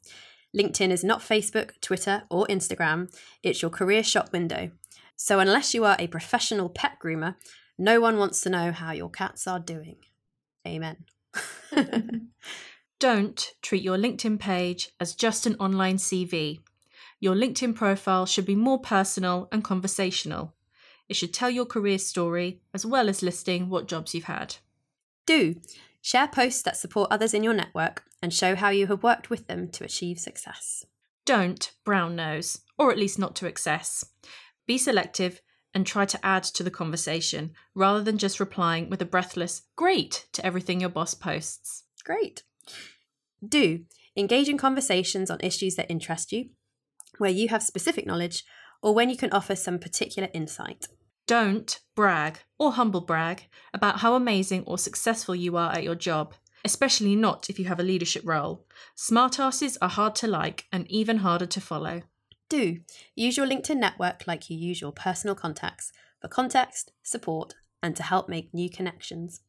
LinkedIn 0.55 0.89
is 0.89 1.03
not 1.03 1.21
Facebook, 1.21 1.79
Twitter, 1.81 2.23
or 2.29 2.47
Instagram, 2.47 3.13
it's 3.43 3.61
your 3.61 3.71
career 3.71 4.03
shop 4.03 4.31
window. 4.31 4.71
So, 5.15 5.39
unless 5.39 5.73
you 5.73 5.83
are 5.83 5.95
a 5.99 6.07
professional 6.07 6.69
pet 6.69 6.97
groomer, 7.03 7.35
no 7.77 7.99
one 7.99 8.17
wants 8.17 8.41
to 8.41 8.49
know 8.49 8.71
how 8.71 8.91
your 8.91 9.09
cats 9.09 9.47
are 9.47 9.59
doing. 9.59 9.97
Amen. 10.65 11.05
Don't 12.99 13.53
treat 13.61 13.83
your 13.83 13.97
LinkedIn 13.97 14.39
page 14.39 14.89
as 14.99 15.15
just 15.15 15.45
an 15.45 15.55
online 15.59 15.97
CV 15.97 16.59
your 17.19 17.35
LinkedIn 17.35 17.73
profile 17.73 18.25
should 18.25 18.45
be 18.45 18.55
more 18.55 18.79
personal 18.79 19.47
and 19.51 19.63
conversational. 19.63 20.53
It 21.09 21.15
should 21.15 21.33
tell 21.33 21.49
your 21.49 21.65
career 21.65 21.97
story 21.97 22.61
as 22.73 22.85
well 22.85 23.09
as 23.09 23.23
listing 23.23 23.69
what 23.69 23.87
jobs 23.87 24.13
you've 24.13 24.25
had. 24.25 24.57
Do 25.27 25.61
share 26.01 26.27
posts 26.27 26.63
that 26.63 26.77
support 26.77 27.11
others 27.11 27.35
in 27.35 27.43
your 27.43 27.53
network 27.53 28.05
and 28.21 28.33
show 28.33 28.55
how 28.55 28.69
you 28.69 28.87
have 28.87 29.03
worked 29.03 29.29
with 29.29 29.45
them 29.45 29.69
to 29.69 29.83
achieve 29.83 30.19
success. 30.19 30.85
Don't 31.25 31.71
brown 31.83 32.15
nose, 32.15 32.61
or 32.77 32.91
at 32.91 32.97
least 32.97 33.19
not 33.19 33.35
to 33.35 33.45
excess. 33.45 34.05
Be 34.65 34.77
selective 34.77 35.41
and 35.73 35.85
try 35.85 36.05
to 36.05 36.25
add 36.25 36.43
to 36.43 36.63
the 36.63 36.71
conversation 36.71 37.51
rather 37.75 38.01
than 38.01 38.17
just 38.17 38.39
replying 38.39 38.89
with 38.89 39.01
a 39.01 39.05
breathless 39.05 39.63
great 39.75 40.27
to 40.31 40.45
everything 40.45 40.79
your 40.79 40.89
boss 40.89 41.13
posts. 41.13 41.83
Great. 42.03 42.43
Do 43.47 43.81
engage 44.15 44.47
in 44.49 44.57
conversations 44.57 45.29
on 45.29 45.39
issues 45.41 45.75
that 45.75 45.91
interest 45.91 46.31
you 46.31 46.49
where 47.17 47.29
you 47.29 47.49
have 47.49 47.61
specific 47.61 48.05
knowledge 48.07 48.43
or 48.81 48.95
when 48.95 49.09
you 49.09 49.17
can 49.17 49.31
offer 49.31 49.55
some 49.55 49.77
particular 49.77 50.29
insight. 50.33 50.87
Don't 51.27 51.79
brag 51.93 52.39
or 52.57 52.71
humble 52.71 53.01
brag 53.01 53.47
about 53.73 53.99
how 53.99 54.15
amazing 54.15 54.63
or 54.65 54.77
successful 54.77 55.35
you 55.35 55.57
are 55.57 55.73
at 55.73 55.83
your 55.83 55.95
job, 55.95 56.33
especially 56.63 57.17
not 57.17 57.49
if 57.49 57.59
you 57.59 57.65
have 57.65 57.81
a 57.81 57.83
leadership 57.83 58.23
role. 58.25 58.65
Smartasses 58.95 59.77
are 59.81 59.89
hard 59.89 60.15
to 60.15 60.27
like 60.27 60.65
and 60.71 60.89
even 60.89 61.17
harder 61.17 61.45
to 61.45 61.59
follow. 61.59 62.03
Do 62.47 62.79
use 63.13 63.35
your 63.35 63.45
LinkedIn 63.45 63.75
network 63.75 64.23
like 64.25 64.49
you 64.49 64.57
use 64.57 64.79
your 64.79 64.93
personal 64.93 65.35
contacts 65.35 65.91
for 66.21 66.29
context, 66.29 66.93
support, 67.03 67.55
and 67.83 67.93
to 67.97 68.03
help 68.03 68.29
make 68.29 68.53
new 68.53 68.69
connections. 68.69 69.41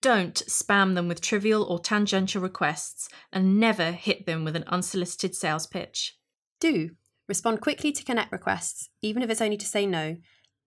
Don't 0.00 0.36
spam 0.46 0.94
them 0.94 1.08
with 1.08 1.20
trivial 1.20 1.64
or 1.64 1.80
tangential 1.80 2.42
requests 2.42 3.08
and 3.32 3.58
never 3.58 3.90
hit 3.90 4.24
them 4.24 4.44
with 4.44 4.54
an 4.54 4.64
unsolicited 4.68 5.34
sales 5.34 5.66
pitch. 5.66 6.16
Do 6.60 6.90
Respond 7.26 7.62
quickly 7.62 7.90
to 7.90 8.04
connect 8.04 8.32
requests, 8.32 8.90
even 9.00 9.22
if 9.22 9.30
it's 9.30 9.40
only 9.40 9.56
to 9.56 9.66
say 9.66 9.86
no. 9.86 10.16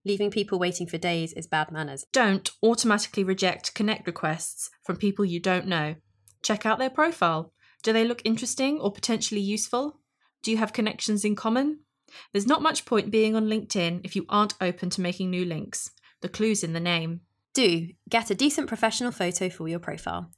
Leaving 0.07 0.31
people 0.31 0.57
waiting 0.57 0.87
for 0.87 0.97
days 0.97 1.33
is 1.33 1.47
bad 1.47 1.69
manners. 1.69 2.05
Don't 2.13 2.49
automatically 2.63 3.25
reject 3.25 3.75
connect 3.75 4.07
requests 4.07 4.69
from 4.85 4.95
people 4.95 5.25
you 5.25 5.37
don't 5.37 5.67
know. 5.67 5.95
Check 6.41 6.65
out 6.65 6.79
their 6.79 6.89
profile. 6.89 7.51
Do 7.83 7.91
they 7.91 8.05
look 8.05 8.21
interesting 8.23 8.79
or 8.79 8.89
potentially 8.89 9.41
useful? 9.41 9.99
Do 10.43 10.51
you 10.51 10.55
have 10.55 10.71
connections 10.71 11.25
in 11.25 11.35
common? 11.35 11.81
There's 12.31 12.47
not 12.47 12.61
much 12.61 12.85
point 12.85 13.11
being 13.11 13.35
on 13.35 13.49
LinkedIn 13.49 13.99
if 14.05 14.15
you 14.15 14.25
aren't 14.29 14.53
open 14.61 14.89
to 14.91 15.01
making 15.01 15.29
new 15.29 15.43
links. 15.43 15.91
The 16.21 16.29
clue's 16.29 16.63
in 16.63 16.71
the 16.71 16.79
name. 16.79 17.19
Do 17.53 17.89
get 18.07 18.31
a 18.31 18.35
decent 18.35 18.69
professional 18.69 19.11
photo 19.11 19.49
for 19.49 19.67
your 19.67 19.79
profile. 19.79 20.31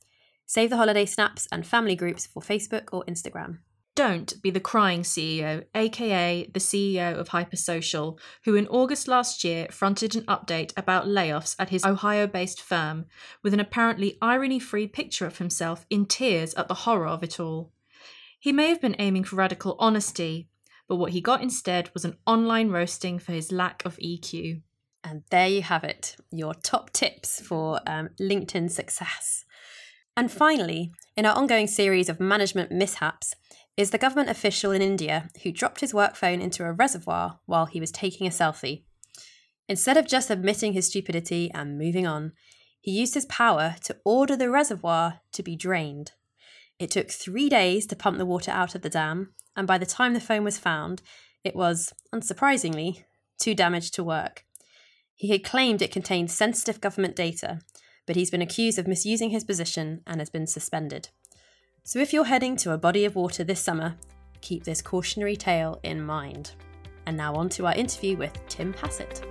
Save 0.48 0.72
the 0.72 0.78
holiday 0.78 1.06
snaps 1.06 1.48
and 1.52 1.64
family 1.64 1.96
groups 1.96 2.26
for 2.26 2.42
Facebook 2.42 2.88
or 2.92 3.06
Instagram. 3.06 3.60
Don't 4.00 4.42
be 4.42 4.50
the 4.50 4.62
crying 4.62 5.02
CEO, 5.02 5.66
aka 5.76 6.50
the 6.54 6.62
CEO 6.62 7.16
of 7.16 7.28
Hypersocial, 7.28 8.18
who 8.46 8.56
in 8.56 8.66
August 8.68 9.10
last 9.10 9.44
year 9.44 9.68
fronted 9.72 10.16
an 10.16 10.24
update 10.24 10.72
about 10.78 11.08
layoffs 11.08 11.54
at 11.60 11.68
his 11.68 11.84
Ohio 11.84 12.26
based 12.26 12.62
firm 12.62 13.08
with 13.44 13.54
an 13.54 13.60
apparently 13.60 14.18
irony 14.22 14.58
free 14.58 14.88
picture 14.88 15.26
of 15.26 15.40
himself 15.40 15.86
in 15.90 16.06
tears 16.06 16.54
at 16.54 16.70
the 16.70 16.86
horror 16.86 17.08
of 17.08 17.24
it 17.24 17.42
all. 17.42 17.74
He 18.40 18.54
may 18.54 18.70
have 18.70 18.80
been 18.80 18.96
aiming 19.00 19.26
for 19.26 19.36
radical 19.36 19.76
honesty, 19.80 20.48
but 20.88 20.96
what 20.96 21.12
he 21.12 21.20
got 21.20 21.42
instead 21.42 21.94
was 21.94 22.06
an 22.06 22.16
online 22.26 22.70
roasting 22.70 23.20
for 23.20 23.34
his 23.34 23.52
lack 23.52 23.84
of 23.84 23.98
EQ. 23.98 24.62
And 25.04 25.24
there 25.30 25.50
you 25.50 25.62
have 25.62 25.84
it, 25.84 26.16
your 26.32 26.54
top 26.54 26.94
tips 26.94 27.42
for 27.42 27.82
um, 27.86 28.12
LinkedIn 28.18 28.72
success. 28.72 29.44
And 30.16 30.32
finally, 30.32 30.94
in 31.18 31.26
our 31.26 31.36
ongoing 31.36 31.68
series 31.68 32.08
of 32.08 32.22
management 32.22 32.72
mishaps, 32.72 33.36
is 33.80 33.92
the 33.92 33.98
government 33.98 34.30
official 34.30 34.72
in 34.72 34.82
India 34.82 35.30
who 35.42 35.54
dropped 35.54 35.80
his 35.80 35.94
work 35.94 36.14
phone 36.14 36.42
into 36.42 36.66
a 36.66 36.74
reservoir 36.74 37.40
while 37.46 37.66
he 37.66 37.80
was 37.80 37.94
taking 37.94 38.28
a 38.28 38.30
selfie. 38.30 38.84
Instead 39.70 39.96
of 39.96 40.06
just 40.06 40.30
admitting 40.30 40.74
his 40.74 40.88
stupidity 40.88 41.50
and 41.54 41.78
moving 41.78 42.06
on, 42.06 42.34
he 42.82 42.92
used 42.92 43.14
his 43.14 43.26
power 43.28 43.78
to 43.86 43.96
order 44.04 44.36
the 44.36 44.50
reservoir 44.50 45.22
to 45.32 45.42
be 45.42 45.56
drained. 45.56 46.12
It 46.78 46.92
took 46.92 47.10
three 47.10 47.48
days 47.48 47.86
to 47.86 47.96
pump 47.96 48.18
the 48.18 48.26
water 48.26 48.52
out 48.52 48.76
of 48.76 48.82
the 48.82 48.90
dam, 48.90 49.34
and 49.56 49.66
by 49.66 49.78
the 49.78 49.86
time 49.86 50.14
the 50.14 50.20
phone 50.20 50.44
was 50.44 50.58
found, 50.58 51.02
it 51.46 51.56
was, 51.56 51.94
unsurprisingly, 52.14 53.06
too 53.40 53.56
damaged 53.56 53.94
to 53.94 54.04
work. 54.04 54.44
He 55.16 55.30
had 55.30 55.46
claimed 55.46 55.82
it 55.82 55.90
contained 55.90 56.32
sensitive 56.32 56.82
government 56.82 57.16
data, 57.16 57.62
but 58.06 58.18
he's 58.18 58.32
been 58.32 58.42
accused 58.42 58.78
of 58.78 58.90
misusing 58.90 59.30
his 59.30 59.46
position 59.46 60.02
and 60.06 60.20
has 60.20 60.30
been 60.30 60.48
suspended. 60.48 61.08
So 61.90 61.98
if 61.98 62.14
you're 62.14 62.26
heading 62.26 62.56
to 62.58 62.74
a 62.74 62.78
body 62.78 63.06
of 63.06 63.16
water 63.16 63.44
this 63.44 63.60
summer, 63.60 63.96
keep 64.42 64.64
this 64.64 64.80
cautionary 64.80 65.36
tale 65.36 65.80
in 65.82 66.04
mind. 66.04 66.52
And 67.08 67.18
now 67.18 67.34
on 67.34 67.50
to 67.50 67.66
our 67.66 67.74
interview 67.74 68.16
with 68.16 68.32
Tim 68.48 68.74
Hassett. 68.74 69.26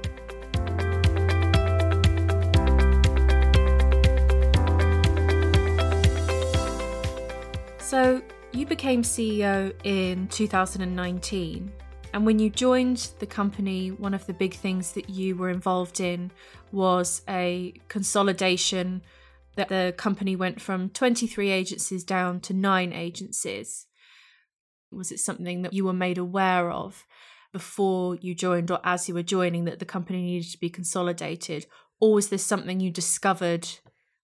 So, 7.78 8.20
you 8.50 8.66
became 8.66 9.04
CEO 9.04 9.72
in 9.84 10.26
2019. 10.26 11.72
And 12.12 12.26
when 12.26 12.40
you 12.40 12.50
joined 12.50 13.10
the 13.20 13.26
company, 13.26 13.92
one 13.92 14.14
of 14.14 14.26
the 14.26 14.34
big 14.34 14.54
things 14.54 14.94
that 14.94 15.08
you 15.08 15.36
were 15.36 15.50
involved 15.50 16.00
in 16.00 16.32
was 16.72 17.22
a 17.28 17.72
consolidation 17.86 19.02
that 19.58 19.68
the 19.68 19.92
company 19.96 20.36
went 20.36 20.60
from 20.60 20.88
23 20.88 21.50
agencies 21.50 22.04
down 22.04 22.38
to 22.42 22.54
nine 22.54 22.92
agencies. 22.92 23.86
Was 24.92 25.10
it 25.10 25.18
something 25.18 25.62
that 25.62 25.72
you 25.72 25.84
were 25.84 25.92
made 25.92 26.16
aware 26.16 26.70
of 26.70 27.04
before 27.52 28.14
you 28.14 28.36
joined 28.36 28.70
or 28.70 28.78
as 28.84 29.08
you 29.08 29.14
were 29.14 29.22
joining 29.24 29.64
that 29.64 29.80
the 29.80 29.84
company 29.84 30.22
needed 30.22 30.52
to 30.52 30.58
be 30.58 30.70
consolidated? 30.70 31.66
Or 32.00 32.14
was 32.14 32.28
this 32.28 32.46
something 32.46 32.78
you 32.78 32.92
discovered 32.92 33.68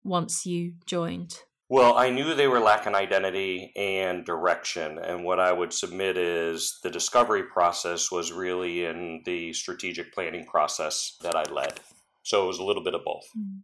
once 0.04 0.48
you 0.48 0.74
joined? 0.88 1.44
Well, 1.70 1.96
I 1.96 2.10
knew 2.10 2.34
they 2.34 2.48
were 2.48 2.60
lacking 2.60 2.96
identity 2.96 3.72
and 3.76 4.26
direction. 4.26 4.98
And 4.98 5.24
what 5.24 5.40
I 5.40 5.52
would 5.52 5.72
submit 5.72 6.18
is 6.18 6.80
the 6.82 6.90
discovery 6.90 7.44
process 7.44 8.12
was 8.12 8.32
really 8.32 8.86
in 8.86 9.22
the 9.26 9.54
strategic 9.54 10.12
planning 10.12 10.48
process 10.48 11.18
that 11.22 11.36
I 11.36 11.44
led. 11.44 11.80
So 12.24 12.46
it 12.46 12.48
was 12.48 12.58
a 12.58 12.64
little 12.64 12.84
bit 12.84 12.96
of 12.96 13.06
both. 13.06 13.26
Hmm. 13.36 13.60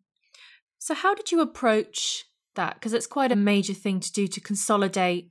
So, 0.77 0.93
how 0.93 1.15
did 1.15 1.31
you 1.31 1.41
approach 1.41 2.25
that? 2.55 2.75
Because 2.75 2.93
it's 2.93 3.07
quite 3.07 3.31
a 3.31 3.35
major 3.35 3.73
thing 3.73 3.99
to 3.99 4.11
do 4.11 4.27
to 4.27 4.41
consolidate 4.41 5.29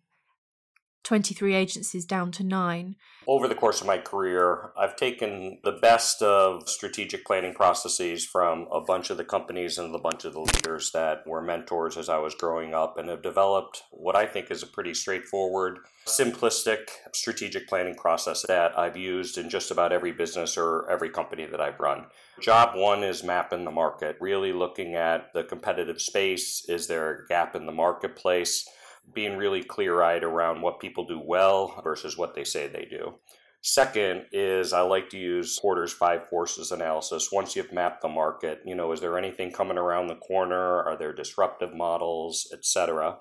23 1.05 1.55
agencies 1.55 2.05
down 2.05 2.33
to 2.33 2.43
nine. 2.43 2.97
Over 3.27 3.47
the 3.47 3.55
course 3.55 3.81
of 3.81 3.87
my 3.87 3.99
career, 3.99 4.71
I've 4.77 4.97
taken 4.97 5.59
the 5.63 5.73
best 5.73 6.23
of 6.23 6.69
strategic 6.69 7.25
planning 7.25 7.55
processes 7.55 8.25
from 8.27 8.67
a 8.73 8.81
bunch 8.81 9.11
of 9.11 9.19
the 9.19 9.25
companies 9.25 9.79
and 9.79 9.95
a 9.95 9.99
bunch 9.99 10.25
of 10.25 10.33
the 10.33 10.41
leaders 10.41 10.91
that 10.93 11.27
were 11.27 11.43
mentors 11.43 11.97
as 11.97 12.09
I 12.09 12.19
was 12.19 12.35
growing 12.35 12.75
up 12.75 12.99
and 12.99 13.09
have 13.09 13.23
developed 13.23 13.83
what 13.91 14.17
I 14.17 14.27
think 14.27 14.51
is 14.51 14.63
a 14.63 14.67
pretty 14.67 14.95
straightforward, 14.95 15.79
simplistic 16.07 16.89
strategic 17.13 17.69
planning 17.69 17.95
process 17.95 18.45
that 18.49 18.79
I've 18.79 18.97
used 18.97 19.39
in 19.39 19.49
just 19.51 19.71
about 19.71 19.93
every 19.93 20.13
business 20.13 20.57
or 20.57 20.91
every 20.91 21.11
company 21.11 21.47
that 21.47 21.61
I've 21.61 21.81
run. 21.81 22.07
Job 22.41 22.77
one 22.77 23.05
is 23.05 23.23
mapping 23.23 23.65
the 23.65 23.71
market, 23.71 24.17
really 24.21 24.53
looking 24.53 24.95
at 24.95 25.33
the 25.35 25.45
competitive 25.45 26.01
space. 26.01 26.65
Is 26.69 26.87
there 26.87 27.11
a 27.11 27.27
gap 27.27 27.55
in 27.55 27.67
the 27.67 27.73
marketplace? 27.73 28.67
Being 29.13 29.37
really 29.37 29.63
clear 29.63 30.03
eyed 30.03 30.25
around 30.25 30.63
what 30.63 30.81
people 30.81 31.07
do 31.07 31.21
well 31.23 31.81
versus 31.83 32.17
what 32.17 32.35
they 32.35 32.45
say 32.45 32.67
they 32.67 32.87
do. 32.91 33.15
Second 33.63 34.27
is 34.31 34.75
I 34.75 34.83
like 34.83 35.09
to 35.11 35.19
use 35.19 35.59
Porter's 35.59 35.93
five 35.93 36.29
forces 36.29 36.71
analysis. 36.71 37.33
Once 37.33 37.57
you've 37.57 37.73
mapped 37.73 38.03
the 38.03 38.09
market, 38.09 38.61
you 38.67 38.75
know, 38.75 38.93
is 38.93 39.01
there 39.01 39.17
anything 39.17 39.53
coming 39.53 39.79
around 39.79 40.07
the 40.07 40.17
corner? 40.17 40.83
Are 40.83 40.99
there 40.99 41.15
disruptive 41.15 41.75
models, 41.75 42.47
etc.? 42.53 43.17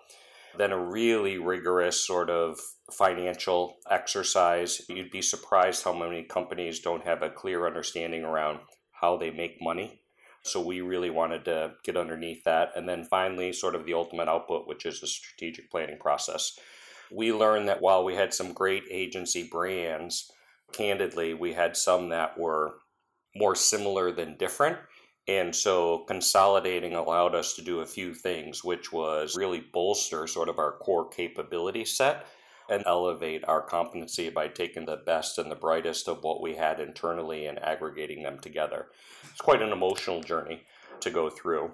Then 0.58 0.74
a 0.74 0.78
really 0.78 1.38
rigorous 1.38 2.06
sort 2.06 2.30
of 2.30 2.60
financial 2.92 3.78
exercise. 3.90 4.82
You'd 4.90 5.12
be 5.12 5.22
surprised 5.22 5.84
how 5.84 5.94
many 5.94 6.24
companies 6.24 6.82
don't 6.82 7.06
have 7.06 7.22
a 7.24 7.30
clear 7.30 7.66
understanding 7.66 8.24
around 8.24 8.60
how 8.92 9.16
they 9.16 9.32
make 9.32 9.62
money 9.62 10.03
so 10.44 10.62
we 10.62 10.82
really 10.82 11.10
wanted 11.10 11.46
to 11.46 11.74
get 11.84 11.98
underneath 11.98 12.44
that. 12.44 12.72
And 12.76 12.88
then 12.88 13.04
finally, 13.06 13.54
sort 13.54 13.76
of 13.76 13.86
the 13.86 13.94
ultimate 13.94 14.28
output, 14.28 14.68
which 14.68 14.86
is 14.86 15.00
the 15.00 15.08
strategic 15.08 15.72
planning 15.72 15.98
process. 15.98 16.60
We 17.12 17.32
learned 17.32 17.70
that 17.70 17.82
while 17.82 18.04
we 18.04 18.16
had 18.16 18.34
some 18.34 18.54
great 18.54 18.84
agency 18.92 19.48
brands, 19.50 20.32
candidly, 20.74 21.34
we 21.34 21.54
had 21.54 21.78
some 21.78 22.10
that 22.10 22.38
were 22.38 22.76
more 23.36 23.56
similar 23.56 24.12
than 24.12 24.38
different. 24.38 24.78
And 25.28 25.56
so 25.56 26.00
consolidating 26.00 26.96
allowed 26.96 27.34
us 27.34 27.54
to 27.54 27.62
do 27.62 27.80
a 27.80 27.86
few 27.86 28.14
things, 28.14 28.64
which 28.64 28.92
was 28.92 29.38
really 29.38 29.64
bolster 29.72 30.28
sort 30.28 30.50
of 30.50 30.60
our 30.60 30.74
core 30.74 31.08
capability 31.08 31.86
set 31.86 32.26
and 32.70 32.84
elevate 32.86 33.44
our 33.46 33.62
competency 33.62 34.30
by 34.30 34.48
taking 34.48 34.86
the 34.86 35.02
best 35.06 35.38
and 35.38 35.52
the 35.52 35.56
brightest 35.56 36.08
of 36.08 36.24
what 36.24 36.42
we 36.42 36.56
had 36.56 36.80
internally 36.80 37.46
and 37.46 37.60
aggregating 37.60 38.24
them 38.24 38.40
together. 38.40 38.88
It's 39.30 39.42
quite 39.42 39.62
an 39.62 39.72
emotional 39.72 40.22
journey 40.22 40.64
to 41.02 41.10
go 41.10 41.30
through. 41.30 41.72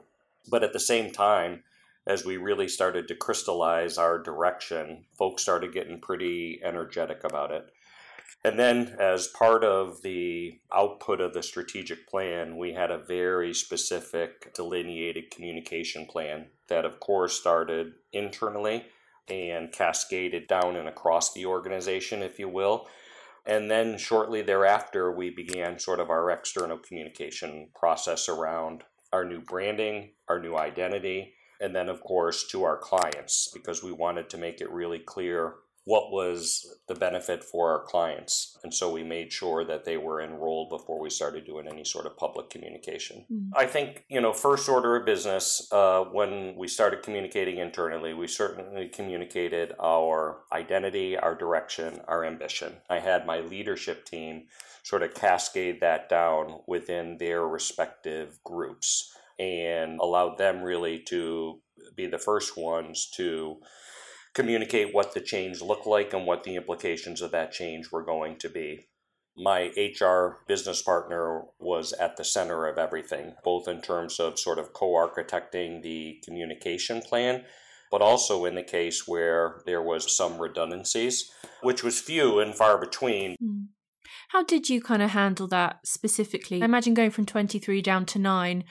But 0.49 0.63
at 0.63 0.73
the 0.73 0.79
same 0.79 1.11
time, 1.11 1.63
as 2.07 2.25
we 2.25 2.37
really 2.37 2.67
started 2.67 3.07
to 3.07 3.15
crystallize 3.15 3.97
our 3.97 4.21
direction, 4.21 5.05
folks 5.17 5.43
started 5.43 5.73
getting 5.73 6.01
pretty 6.01 6.59
energetic 6.63 7.23
about 7.23 7.51
it. 7.51 7.71
And 8.43 8.57
then, 8.57 8.95
as 8.99 9.27
part 9.27 9.65
of 9.65 10.01
the 10.01 10.59
output 10.73 11.19
of 11.19 11.33
the 11.33 11.43
strategic 11.43 12.07
plan, 12.07 12.57
we 12.57 12.73
had 12.73 12.89
a 12.89 12.97
very 12.97 13.53
specific 13.53 14.53
delineated 14.53 15.29
communication 15.29 16.05
plan 16.05 16.47
that, 16.69 16.85
of 16.85 17.01
course, 17.01 17.33
started 17.33 17.93
internally 18.13 18.85
and 19.31 19.71
cascaded 19.71 20.47
down 20.47 20.75
and 20.75 20.87
across 20.87 21.33
the 21.33 21.45
organization, 21.45 22.21
if 22.21 22.39
you 22.39 22.49
will. 22.49 22.87
And 23.45 23.69
then 23.69 23.97
shortly 23.97 24.41
thereafter, 24.41 25.11
we 25.11 25.29
began 25.29 25.79
sort 25.79 25.99
of 25.99 26.09
our 26.09 26.29
external 26.29 26.77
communication 26.77 27.69
process 27.75 28.29
around 28.29 28.83
our 29.11 29.25
new 29.25 29.41
branding, 29.41 30.11
our 30.27 30.39
new 30.39 30.55
identity, 30.55 31.33
and 31.59 31.75
then, 31.75 31.89
of 31.89 32.01
course, 32.01 32.47
to 32.47 32.63
our 32.63 32.77
clients 32.77 33.49
because 33.53 33.83
we 33.83 33.91
wanted 33.91 34.29
to 34.29 34.37
make 34.37 34.61
it 34.61 34.71
really 34.71 34.99
clear 34.99 35.55
what 35.89 36.11
was 36.11 36.77
the 36.87 36.93
benefit 36.93 37.43
for 37.43 37.71
our 37.71 37.83
clients. 37.83 38.59
And 38.63 38.71
so 38.71 38.91
we 38.91 39.01
made 39.01 39.33
sure 39.33 39.65
that 39.65 39.85
they 39.85 39.97
were 39.97 40.21
enrolled 40.21 40.69
before 40.69 40.99
we 40.99 41.09
started 41.09 41.47
doing 41.47 41.67
any 41.67 41.83
sort 41.83 42.05
of 42.05 42.15
public 42.15 42.51
communication. 42.51 43.25
Mm. 43.31 43.49
I 43.55 43.65
think, 43.65 44.05
you 44.07 44.21
know, 44.21 44.31
first 44.31 44.69
order 44.69 44.95
of 44.97 45.07
business, 45.07 45.67
uh, 45.71 46.03
when 46.03 46.53
we 46.55 46.67
started 46.67 47.01
communicating 47.01 47.57
internally, 47.57 48.13
we 48.13 48.27
certainly 48.27 48.87
communicated 48.89 49.73
our 49.81 50.41
identity, 50.53 51.17
our 51.17 51.33
direction, 51.33 52.01
our 52.07 52.23
ambition. 52.23 52.73
I 52.87 52.99
had 52.99 53.25
my 53.25 53.39
leadership 53.39 54.05
team 54.05 54.43
sort 54.83 55.01
of 55.01 55.15
cascade 55.15 55.79
that 55.81 56.07
down 56.07 56.59
within 56.67 57.17
their 57.17 57.47
respective 57.47 58.37
groups 58.43 59.11
and 59.39 59.99
allowed 59.99 60.37
them 60.37 60.61
really 60.61 60.99
to 61.07 61.61
be 61.95 62.05
the 62.05 62.19
first 62.19 62.55
ones 62.55 63.09
to 63.15 63.57
communicate 64.33 64.93
what 64.93 65.13
the 65.13 65.21
change 65.21 65.61
looked 65.61 65.87
like 65.87 66.13
and 66.13 66.25
what 66.25 66.43
the 66.43 66.55
implications 66.55 67.21
of 67.21 67.31
that 67.31 67.51
change 67.51 67.91
were 67.91 68.03
going 68.03 68.37
to 68.39 68.49
be. 68.49 68.87
My 69.37 69.71
HR 69.77 70.39
business 70.47 70.81
partner 70.81 71.43
was 71.59 71.93
at 71.93 72.17
the 72.17 72.25
center 72.25 72.67
of 72.67 72.77
everything, 72.77 73.35
both 73.43 73.67
in 73.67 73.81
terms 73.81 74.19
of 74.19 74.37
sort 74.37 74.59
of 74.59 74.73
co 74.73 74.87
architecting 74.87 75.81
the 75.81 76.21
communication 76.25 77.01
plan, 77.01 77.45
but 77.89 78.01
also 78.01 78.45
in 78.45 78.55
the 78.55 78.63
case 78.63 79.07
where 79.07 79.61
there 79.65 79.81
was 79.81 80.15
some 80.15 80.39
redundancies, 80.39 81.31
which 81.61 81.83
was 81.83 82.01
few 82.01 82.39
and 82.39 82.53
far 82.55 82.77
between. 82.77 83.35
Mm. 83.41 83.67
How 84.29 84.43
did 84.43 84.69
you 84.69 84.81
kind 84.81 85.01
of 85.01 85.11
handle 85.11 85.47
that 85.47 85.79
specifically? 85.85 86.61
I 86.61 86.65
imagine 86.65 86.93
going 86.93 87.09
from 87.09 87.25
23 87.25 87.81
down 87.81 88.05
to 88.07 88.19
9, 88.19 88.63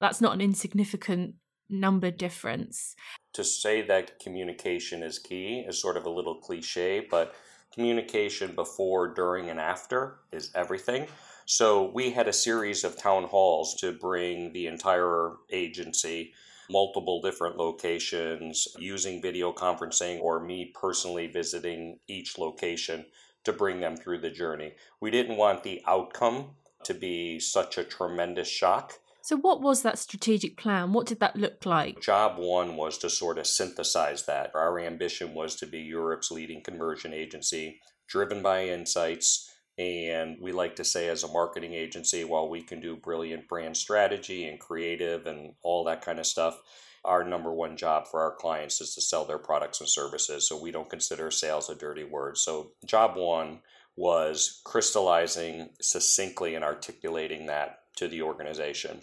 that's 0.00 0.20
not 0.20 0.32
an 0.32 0.40
insignificant 0.40 1.34
number 1.68 2.10
difference. 2.10 2.94
To 3.38 3.44
say 3.44 3.82
that 3.82 4.18
communication 4.18 5.00
is 5.00 5.20
key 5.20 5.60
is 5.60 5.80
sort 5.80 5.96
of 5.96 6.06
a 6.06 6.10
little 6.10 6.34
cliche, 6.34 7.06
but 7.08 7.36
communication 7.72 8.52
before, 8.56 9.14
during, 9.14 9.48
and 9.48 9.60
after 9.60 10.16
is 10.32 10.50
everything. 10.56 11.06
So 11.46 11.88
we 11.94 12.10
had 12.10 12.26
a 12.26 12.32
series 12.32 12.82
of 12.82 12.98
town 12.98 13.22
halls 13.22 13.76
to 13.76 13.92
bring 13.92 14.52
the 14.52 14.66
entire 14.66 15.34
agency 15.52 16.32
multiple 16.68 17.22
different 17.22 17.56
locations 17.56 18.66
using 18.76 19.22
video 19.22 19.52
conferencing 19.52 20.20
or 20.20 20.40
me 20.40 20.72
personally 20.74 21.28
visiting 21.28 22.00
each 22.08 22.38
location 22.38 23.06
to 23.44 23.52
bring 23.52 23.78
them 23.78 23.96
through 23.96 24.18
the 24.18 24.30
journey. 24.30 24.72
We 25.00 25.12
didn't 25.12 25.36
want 25.36 25.62
the 25.62 25.80
outcome 25.86 26.56
to 26.82 26.92
be 26.92 27.38
such 27.38 27.78
a 27.78 27.84
tremendous 27.84 28.48
shock 28.48 28.94
so, 29.28 29.36
what 29.36 29.60
was 29.60 29.82
that 29.82 29.98
strategic 29.98 30.56
plan? 30.56 30.94
What 30.94 31.06
did 31.06 31.20
that 31.20 31.36
look 31.36 31.66
like? 31.66 32.00
Job 32.00 32.38
one 32.38 32.76
was 32.76 32.96
to 32.96 33.10
sort 33.10 33.36
of 33.36 33.46
synthesize 33.46 34.24
that. 34.24 34.52
Our 34.54 34.80
ambition 34.80 35.34
was 35.34 35.54
to 35.56 35.66
be 35.66 35.80
Europe's 35.80 36.30
leading 36.30 36.62
conversion 36.62 37.12
agency, 37.12 37.78
driven 38.08 38.42
by 38.42 38.64
insights. 38.64 39.54
And 39.76 40.38
we 40.40 40.50
like 40.52 40.76
to 40.76 40.84
say, 40.84 41.08
as 41.08 41.24
a 41.24 41.28
marketing 41.28 41.74
agency, 41.74 42.24
while 42.24 42.48
we 42.48 42.62
can 42.62 42.80
do 42.80 42.96
brilliant 42.96 43.48
brand 43.48 43.76
strategy 43.76 44.46
and 44.46 44.58
creative 44.58 45.26
and 45.26 45.52
all 45.62 45.84
that 45.84 46.00
kind 46.00 46.18
of 46.18 46.24
stuff, 46.24 46.58
our 47.04 47.22
number 47.22 47.52
one 47.52 47.76
job 47.76 48.06
for 48.06 48.22
our 48.22 48.34
clients 48.34 48.80
is 48.80 48.94
to 48.94 49.02
sell 49.02 49.26
their 49.26 49.36
products 49.36 49.80
and 49.80 49.90
services. 49.90 50.48
So 50.48 50.58
we 50.58 50.70
don't 50.70 50.88
consider 50.88 51.30
sales 51.30 51.68
a 51.68 51.74
dirty 51.74 52.04
word. 52.04 52.38
So, 52.38 52.70
job 52.86 53.14
one 53.14 53.60
was 53.94 54.62
crystallizing 54.64 55.68
succinctly 55.82 56.54
and 56.54 56.64
articulating 56.64 57.44
that 57.48 57.80
to 57.96 58.08
the 58.08 58.22
organization. 58.22 59.02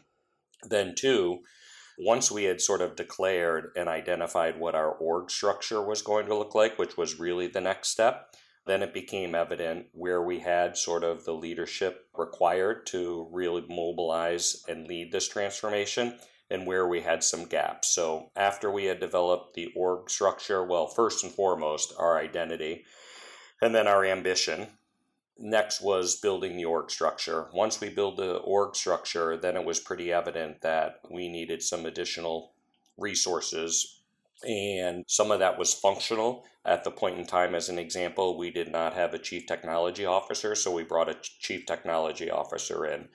Then, 0.63 0.95
two, 0.95 1.39
once 1.97 2.31
we 2.31 2.43
had 2.43 2.61
sort 2.61 2.81
of 2.81 2.95
declared 2.95 3.71
and 3.75 3.87
identified 3.87 4.59
what 4.59 4.75
our 4.75 4.91
org 4.91 5.31
structure 5.31 5.81
was 5.81 6.01
going 6.01 6.25
to 6.25 6.35
look 6.35 6.53
like, 6.55 6.77
which 6.77 6.97
was 6.97 7.19
really 7.19 7.47
the 7.47 7.61
next 7.61 7.89
step, 7.89 8.35
then 8.65 8.81
it 8.81 8.93
became 8.93 9.35
evident 9.35 9.87
where 9.91 10.21
we 10.21 10.39
had 10.39 10.75
sort 10.75 11.03
of 11.03 11.23
the 11.23 11.33
leadership 11.33 12.07
required 12.15 12.85
to 12.87 13.27
really 13.31 13.63
mobilize 13.69 14.63
and 14.67 14.87
lead 14.87 15.11
this 15.11 15.27
transformation 15.27 16.17
and 16.49 16.65
where 16.65 16.87
we 16.87 17.01
had 17.01 17.23
some 17.23 17.45
gaps. 17.45 17.93
So, 17.93 18.31
after 18.35 18.71
we 18.71 18.85
had 18.85 18.99
developed 18.99 19.55
the 19.55 19.71
org 19.75 20.09
structure, 20.09 20.63
well, 20.63 20.87
first 20.87 21.23
and 21.23 21.33
foremost, 21.33 21.93
our 21.97 22.17
identity 22.17 22.85
and 23.61 23.73
then 23.73 23.87
our 23.87 24.03
ambition, 24.03 24.67
Next 25.37 25.81
was 25.81 26.15
building 26.15 26.55
the 26.55 26.65
org 26.65 26.89
structure. 26.89 27.47
Once 27.53 27.81
we 27.81 27.89
built 27.89 28.17
the 28.17 28.37
org 28.37 28.75
structure, 28.75 29.35
then 29.35 29.57
it 29.57 29.65
was 29.65 29.79
pretty 29.79 30.11
evident 30.11 30.61
that 30.61 31.01
we 31.09 31.27
needed 31.27 31.61
some 31.61 31.85
additional 31.85 32.53
resources. 32.97 33.99
And 34.47 35.03
some 35.07 35.31
of 35.31 35.39
that 35.39 35.57
was 35.57 35.73
functional. 35.73 36.45
At 36.63 36.83
the 36.83 36.91
point 36.91 37.19
in 37.19 37.25
time, 37.25 37.53
as 37.53 37.69
an 37.69 37.77
example, 37.77 38.37
we 38.37 38.49
did 38.49 38.71
not 38.71 38.93
have 38.93 39.13
a 39.13 39.19
chief 39.19 39.45
technology 39.45 40.05
officer, 40.05 40.55
so 40.55 40.71
we 40.71 40.83
brought 40.83 41.09
a 41.09 41.17
chief 41.21 41.65
technology 41.65 42.29
officer 42.29 42.85
in. 42.85 43.09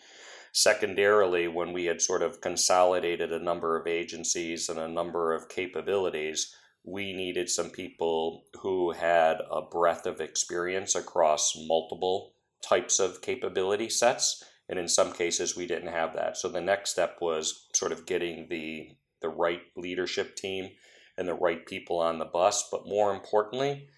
Secondarily, 0.53 1.49
when 1.49 1.73
we 1.73 1.85
had 1.85 2.02
sort 2.02 2.23
of 2.23 2.41
consolidated 2.41 3.33
a 3.33 3.43
number 3.43 3.76
of 3.76 3.87
agencies 3.87 4.69
and 4.69 4.78
a 4.78 4.89
number 4.89 5.33
of 5.33 5.49
capabilities, 5.49 6.54
we 6.84 7.12
needed 7.12 7.49
some 7.49 7.71
people 7.71 8.45
who 8.60 8.93
had 8.93 9.38
a 9.50 9.62
breadth 9.62 10.06
of 10.06 10.21
experience 10.21 10.95
across 10.95 11.56
multiple 11.66 12.34
types 12.66 12.99
of 12.99 13.23
capability 13.23 13.88
sets 13.88 14.45
and 14.69 14.78
in 14.78 14.88
some 14.88 15.12
cases 15.12 15.56
we 15.56 15.66
didn't 15.66 15.93
have 15.93 16.14
that. 16.14 16.36
So 16.36 16.49
the 16.49 16.60
next 16.60 16.90
step 16.90 17.19
was 17.21 17.66
sort 17.75 17.93
of 17.93 18.06
getting 18.06 18.49
the 18.49 18.90
the 19.21 19.28
right 19.28 19.60
leadership 19.76 20.34
team 20.34 20.71
and 21.19 21.28
the 21.28 21.34
right 21.34 21.66
people 21.66 21.99
on 21.99 22.19
the 22.19 22.25
bus 22.25 22.69
but 22.71 22.86
more 22.86 23.12
importantly 23.12 23.88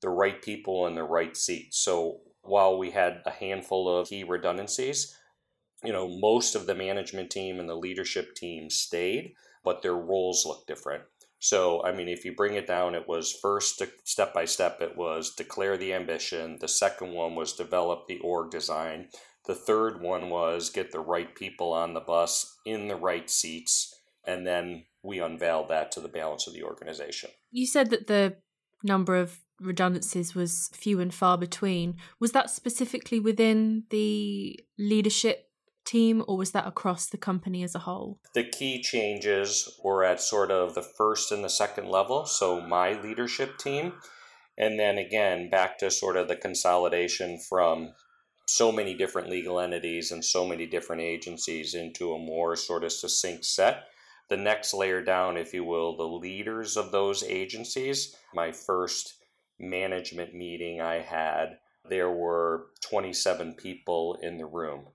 the 0.00 0.08
right 0.08 0.40
people 0.40 0.86
in 0.86 0.94
the 0.94 1.04
right 1.04 1.36
seats. 1.36 1.78
So 1.78 2.20
while 2.42 2.78
we 2.78 2.90
had 2.90 3.20
a 3.26 3.30
handful 3.30 3.88
of 3.88 4.08
key 4.08 4.24
redundancies 4.24 5.14
you 5.84 5.92
know 5.92 6.08
most 6.08 6.54
of 6.54 6.66
the 6.66 6.74
management 6.74 7.30
team 7.30 7.58
and 7.58 7.68
the 7.68 7.74
leadership 7.74 8.34
team 8.34 8.70
stayed 8.70 9.34
but 9.64 9.82
their 9.82 9.94
roles 9.94 10.46
looked 10.46 10.66
different 10.66 11.02
so, 11.40 11.82
I 11.82 11.92
mean, 11.92 12.08
if 12.08 12.24
you 12.26 12.34
bring 12.34 12.54
it 12.54 12.66
down, 12.66 12.94
it 12.94 13.08
was 13.08 13.32
first 13.32 13.82
step 14.04 14.34
by 14.34 14.44
step, 14.44 14.82
it 14.82 14.96
was 14.96 15.34
declare 15.34 15.78
the 15.78 15.94
ambition. 15.94 16.58
The 16.60 16.68
second 16.68 17.12
one 17.12 17.34
was 17.34 17.54
develop 17.54 18.06
the 18.06 18.18
org 18.18 18.50
design. 18.50 19.08
The 19.46 19.54
third 19.54 20.02
one 20.02 20.28
was 20.28 20.68
get 20.68 20.92
the 20.92 21.00
right 21.00 21.34
people 21.34 21.72
on 21.72 21.94
the 21.94 22.00
bus 22.00 22.58
in 22.66 22.88
the 22.88 22.96
right 22.96 23.28
seats. 23.28 23.94
And 24.26 24.46
then 24.46 24.84
we 25.02 25.18
unveiled 25.18 25.68
that 25.70 25.90
to 25.92 26.00
the 26.00 26.08
balance 26.08 26.46
of 26.46 26.52
the 26.52 26.62
organization. 26.62 27.30
You 27.50 27.66
said 27.66 27.88
that 27.88 28.06
the 28.06 28.36
number 28.82 29.16
of 29.16 29.40
redundancies 29.60 30.34
was 30.34 30.70
few 30.74 31.00
and 31.00 31.12
far 31.12 31.38
between. 31.38 31.96
Was 32.18 32.32
that 32.32 32.50
specifically 32.50 33.18
within 33.18 33.84
the 33.88 34.60
leadership 34.78 35.49
team, 35.90 36.22
or 36.28 36.36
was 36.36 36.52
that 36.52 36.66
across 36.66 37.06
the 37.06 37.18
company 37.18 37.62
as 37.62 37.74
a 37.74 37.80
whole? 37.80 38.18
The 38.34 38.44
key 38.44 38.80
changes 38.80 39.78
were 39.82 40.04
at 40.04 40.20
sort 40.20 40.50
of 40.50 40.74
the 40.74 40.82
first 40.82 41.32
and 41.32 41.42
the 41.42 41.48
second 41.48 41.88
level, 41.88 42.26
so 42.26 42.60
my 42.60 43.00
leadership 43.00 43.58
team. 43.58 43.94
And 44.56 44.78
then 44.78 44.98
again, 44.98 45.50
back 45.50 45.78
to 45.78 45.90
sort 45.90 46.16
of 46.16 46.28
the 46.28 46.36
consolidation 46.36 47.38
from 47.48 47.92
so 48.46 48.70
many 48.70 48.94
different 48.94 49.30
legal 49.30 49.58
entities 49.58 50.12
and 50.12 50.24
so 50.24 50.46
many 50.46 50.66
different 50.66 51.02
agencies 51.02 51.74
into 51.74 52.12
a 52.12 52.18
more 52.18 52.56
sort 52.56 52.84
of 52.84 52.92
succinct 52.92 53.44
set. 53.44 53.84
The 54.28 54.36
next 54.36 54.74
layer 54.74 55.02
down, 55.02 55.36
if 55.36 55.52
you 55.52 55.64
will, 55.64 55.96
the 55.96 56.04
leaders 56.04 56.76
of 56.76 56.92
those 56.92 57.24
agencies. 57.24 58.14
My 58.34 58.52
first 58.52 59.14
management 59.58 60.34
meeting 60.34 60.80
I 60.80 61.00
had, 61.00 61.58
there 61.88 62.10
were 62.10 62.66
27 62.82 63.54
people 63.54 64.18
in 64.22 64.38
the 64.38 64.46
room 64.46 64.86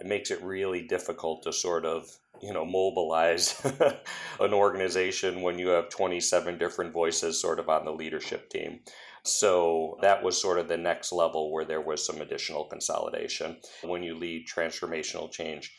it 0.00 0.06
makes 0.06 0.30
it 0.30 0.42
really 0.42 0.82
difficult 0.82 1.42
to 1.42 1.52
sort 1.52 1.84
of 1.84 2.08
you 2.40 2.52
know 2.52 2.64
mobilize 2.64 3.60
an 4.40 4.52
organization 4.52 5.42
when 5.42 5.58
you 5.58 5.68
have 5.68 5.88
27 5.88 6.58
different 6.58 6.92
voices 6.92 7.40
sort 7.40 7.58
of 7.58 7.68
on 7.68 7.84
the 7.84 7.92
leadership 7.92 8.48
team. 8.50 8.80
So 9.24 9.98
that 10.00 10.22
was 10.22 10.40
sort 10.40 10.58
of 10.58 10.68
the 10.68 10.78
next 10.78 11.12
level 11.12 11.52
where 11.52 11.64
there 11.64 11.80
was 11.80 12.06
some 12.06 12.20
additional 12.20 12.64
consolidation. 12.64 13.56
When 13.82 14.02
you 14.02 14.14
lead 14.14 14.46
transformational 14.46 15.30
change 15.30 15.76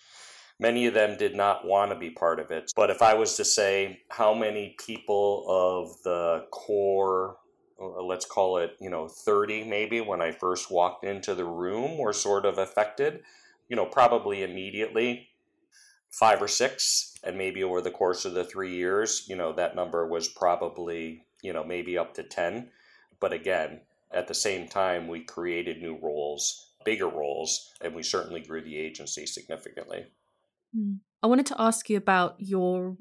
many 0.60 0.86
of 0.86 0.94
them 0.94 1.18
did 1.18 1.36
not 1.36 1.66
want 1.66 1.92
to 1.92 1.98
be 1.98 2.10
part 2.10 2.40
of 2.40 2.52
it. 2.52 2.72
But 2.76 2.90
if 2.90 3.02
i 3.02 3.14
was 3.14 3.36
to 3.38 3.46
say 3.46 4.02
how 4.10 4.34
many 4.34 4.76
people 4.86 5.46
of 5.48 6.04
the 6.04 6.46
core 6.52 7.38
uh, 7.82 8.04
let's 8.04 8.26
call 8.26 8.58
it 8.58 8.76
you 8.82 8.90
know 8.90 9.08
30 9.08 9.64
maybe 9.64 10.02
when 10.02 10.22
i 10.22 10.32
first 10.32 10.70
walked 10.70 11.06
into 11.06 11.34
the 11.34 11.46
room 11.46 11.98
were 11.98 12.14
sort 12.14 12.46
of 12.46 12.58
affected 12.58 13.22
you 13.70 13.76
know, 13.76 13.86
probably 13.86 14.44
immediately 14.44 15.30
five 16.10 16.42
or 16.42 16.48
six, 16.48 17.14
and 17.24 17.38
maybe 17.38 17.64
over 17.64 17.82
the 17.82 17.92
course 17.92 18.26
of 18.26 18.34
the 18.34 18.44
three 18.44 18.76
years, 18.76 19.26
you 19.28 19.36
know, 19.36 19.54
that 19.54 19.76
number 19.76 20.08
was 20.08 20.28
probably, 20.28 21.24
you 21.42 21.54
know, 21.54 21.64
maybe 21.64 21.98
up 21.98 22.14
to 22.16 22.24
10. 22.24 22.70
But 23.20 23.32
again, 23.32 23.82
at 24.12 24.28
the 24.28 24.34
same 24.34 24.68
time, 24.68 25.08
we 25.08 25.22
created 25.22 25.82
new 25.82 25.98
roles, 26.02 26.72
bigger 26.84 27.08
roles, 27.08 27.72
and 27.82 27.94
we 27.94 28.04
certainly 28.04 28.42
grew 28.42 28.62
the 28.62 28.78
agency 28.78 29.26
significantly. 29.26 30.08
Hmm. 30.76 30.96
I 31.22 31.28
wanted 31.28 31.46
to 31.48 31.62
ask 31.62 31.90
you 31.90 31.98
about 31.98 32.36
your 32.40 32.98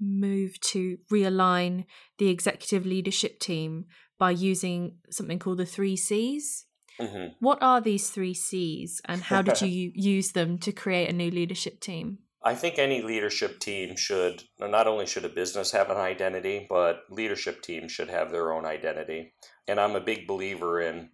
move 0.00 0.58
to 0.60 0.98
realign 1.12 1.84
the 2.18 2.28
executive 2.28 2.86
leadership 2.86 3.38
team 3.38 3.84
by 4.18 4.30
using 4.30 4.96
something 5.10 5.38
called 5.38 5.58
the 5.58 5.66
three 5.66 5.96
C's. 5.96 6.64
Mm-hmm. 7.00 7.32
What 7.40 7.62
are 7.62 7.80
these 7.80 8.10
three 8.10 8.34
C's 8.34 9.00
and 9.06 9.22
how 9.22 9.42
did 9.42 9.60
you 9.62 9.92
use 9.94 10.32
them 10.32 10.58
to 10.58 10.72
create 10.72 11.08
a 11.08 11.12
new 11.12 11.30
leadership 11.30 11.80
team? 11.80 12.18
I 12.42 12.54
think 12.54 12.78
any 12.78 13.02
leadership 13.02 13.58
team 13.60 13.96
should, 13.96 14.44
not 14.58 14.86
only 14.86 15.06
should 15.06 15.26
a 15.26 15.28
business 15.28 15.72
have 15.72 15.90
an 15.90 15.98
identity, 15.98 16.66
but 16.70 17.02
leadership 17.10 17.60
teams 17.60 17.92
should 17.92 18.08
have 18.08 18.30
their 18.30 18.52
own 18.52 18.64
identity. 18.64 19.34
And 19.68 19.78
I'm 19.78 19.94
a 19.94 20.00
big 20.00 20.26
believer 20.26 20.80
in 20.80 21.10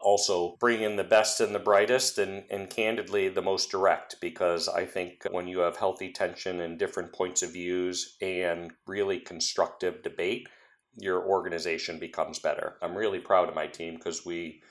also 0.00 0.56
bringing 0.58 0.96
the 0.96 1.04
best 1.04 1.40
and 1.40 1.54
the 1.54 1.58
brightest 1.58 2.16
and, 2.18 2.44
and 2.50 2.70
candidly 2.70 3.28
the 3.28 3.42
most 3.42 3.70
direct 3.70 4.16
because 4.20 4.68
I 4.68 4.86
think 4.86 5.24
when 5.30 5.46
you 5.46 5.58
have 5.60 5.76
healthy 5.76 6.10
tension 6.10 6.60
and 6.60 6.78
different 6.78 7.12
points 7.12 7.42
of 7.42 7.52
views 7.52 8.16
and 8.22 8.72
really 8.86 9.20
constructive 9.20 10.02
debate, 10.02 10.48
your 10.96 11.22
organization 11.22 11.98
becomes 11.98 12.38
better. 12.38 12.76
I'm 12.82 12.96
really 12.96 13.20
proud 13.20 13.48
of 13.48 13.54
my 13.54 13.66
team 13.66 13.96
because 13.96 14.24
we 14.24 14.62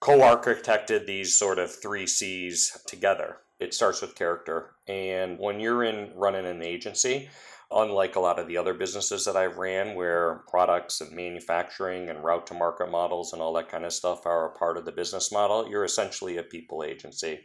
co 0.00 0.18
architected 0.18 1.06
these 1.06 1.38
sort 1.38 1.58
of 1.58 1.74
three 1.74 2.06
C's 2.06 2.76
together. 2.86 3.38
It 3.58 3.74
starts 3.74 4.00
with 4.00 4.14
character. 4.14 4.70
And 4.86 5.38
when 5.38 5.60
you're 5.60 5.82
in 5.82 6.12
running 6.14 6.46
an 6.46 6.62
agency, 6.62 7.28
unlike 7.70 8.16
a 8.16 8.20
lot 8.20 8.38
of 8.38 8.46
the 8.46 8.56
other 8.56 8.72
businesses 8.72 9.24
that 9.24 9.36
I've 9.36 9.58
ran 9.58 9.94
where 9.94 10.42
products 10.48 11.00
and 11.00 11.14
manufacturing 11.14 12.08
and 12.08 12.24
route 12.24 12.46
to 12.46 12.54
market 12.54 12.90
models 12.90 13.32
and 13.32 13.42
all 13.42 13.52
that 13.54 13.68
kind 13.68 13.84
of 13.84 13.92
stuff 13.92 14.24
are 14.26 14.46
a 14.46 14.58
part 14.58 14.78
of 14.78 14.84
the 14.84 14.92
business 14.92 15.32
model, 15.32 15.68
you're 15.68 15.84
essentially 15.84 16.36
a 16.36 16.42
people 16.42 16.84
agency. 16.84 17.40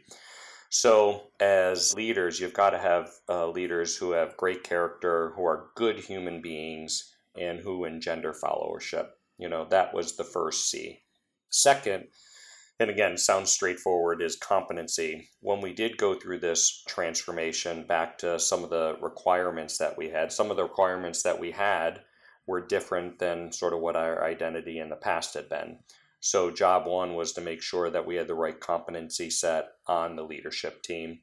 So, 0.70 1.28
as 1.38 1.94
leaders, 1.94 2.40
you've 2.40 2.54
got 2.54 2.70
to 2.70 2.78
have 2.78 3.10
uh, 3.28 3.48
leaders 3.48 3.96
who 3.96 4.12
have 4.12 4.36
great 4.36 4.64
character, 4.64 5.32
who 5.36 5.44
are 5.44 5.70
good 5.76 6.00
human 6.00 6.40
beings, 6.40 7.14
and 7.36 7.60
who 7.60 7.84
engender 7.84 8.32
followership. 8.32 9.08
You 9.38 9.48
know, 9.48 9.66
that 9.70 9.94
was 9.94 10.16
the 10.16 10.24
first 10.24 10.70
C. 10.70 11.02
Second, 11.50 12.06
and 12.80 12.90
again, 12.90 13.16
sounds 13.16 13.52
straightforward, 13.52 14.20
is 14.20 14.36
competency. 14.36 15.28
When 15.40 15.60
we 15.60 15.72
did 15.72 15.96
go 15.96 16.14
through 16.14 16.40
this 16.40 16.82
transformation 16.88 17.86
back 17.86 18.18
to 18.18 18.38
some 18.38 18.64
of 18.64 18.70
the 18.70 18.96
requirements 19.00 19.78
that 19.78 19.96
we 19.96 20.10
had, 20.10 20.32
some 20.32 20.50
of 20.50 20.56
the 20.56 20.64
requirements 20.64 21.22
that 21.22 21.38
we 21.38 21.52
had 21.52 22.00
were 22.46 22.66
different 22.66 23.18
than 23.18 23.52
sort 23.52 23.72
of 23.72 23.80
what 23.80 23.96
our 23.96 24.24
identity 24.24 24.78
in 24.78 24.88
the 24.88 24.96
past 24.96 25.34
had 25.34 25.48
been. 25.48 25.78
So, 26.20 26.50
job 26.50 26.86
one 26.86 27.14
was 27.14 27.32
to 27.34 27.40
make 27.40 27.62
sure 27.62 27.90
that 27.90 28.06
we 28.06 28.16
had 28.16 28.28
the 28.28 28.34
right 28.34 28.58
competency 28.58 29.30
set 29.30 29.66
on 29.86 30.16
the 30.16 30.24
leadership 30.24 30.82
team. 30.82 31.20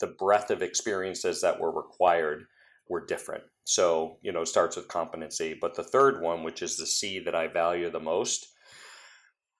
The 0.00 0.06
breadth 0.06 0.50
of 0.50 0.62
experiences 0.62 1.40
that 1.40 1.58
were 1.58 1.72
required 1.72 2.46
were 2.88 3.04
different. 3.04 3.44
So, 3.64 4.18
you 4.22 4.30
know, 4.30 4.44
starts 4.44 4.76
with 4.76 4.88
competency. 4.88 5.56
But 5.58 5.74
the 5.74 5.84
third 5.84 6.20
one, 6.20 6.42
which 6.42 6.62
is 6.62 6.76
the 6.76 6.86
C 6.86 7.18
that 7.20 7.34
I 7.34 7.46
value 7.48 7.90
the 7.90 8.00
most, 8.00 8.51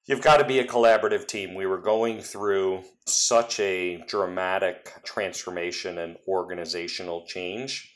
you've 0.06 0.22
got 0.22 0.38
to 0.38 0.44
be 0.44 0.58
a 0.58 0.66
collaborative 0.66 1.26
team. 1.26 1.54
We 1.54 1.66
were 1.66 1.78
going 1.78 2.20
through 2.20 2.82
such 3.06 3.60
a 3.60 4.02
dramatic 4.06 4.92
transformation 5.04 5.98
and 5.98 6.16
organizational 6.26 7.24
change 7.26 7.92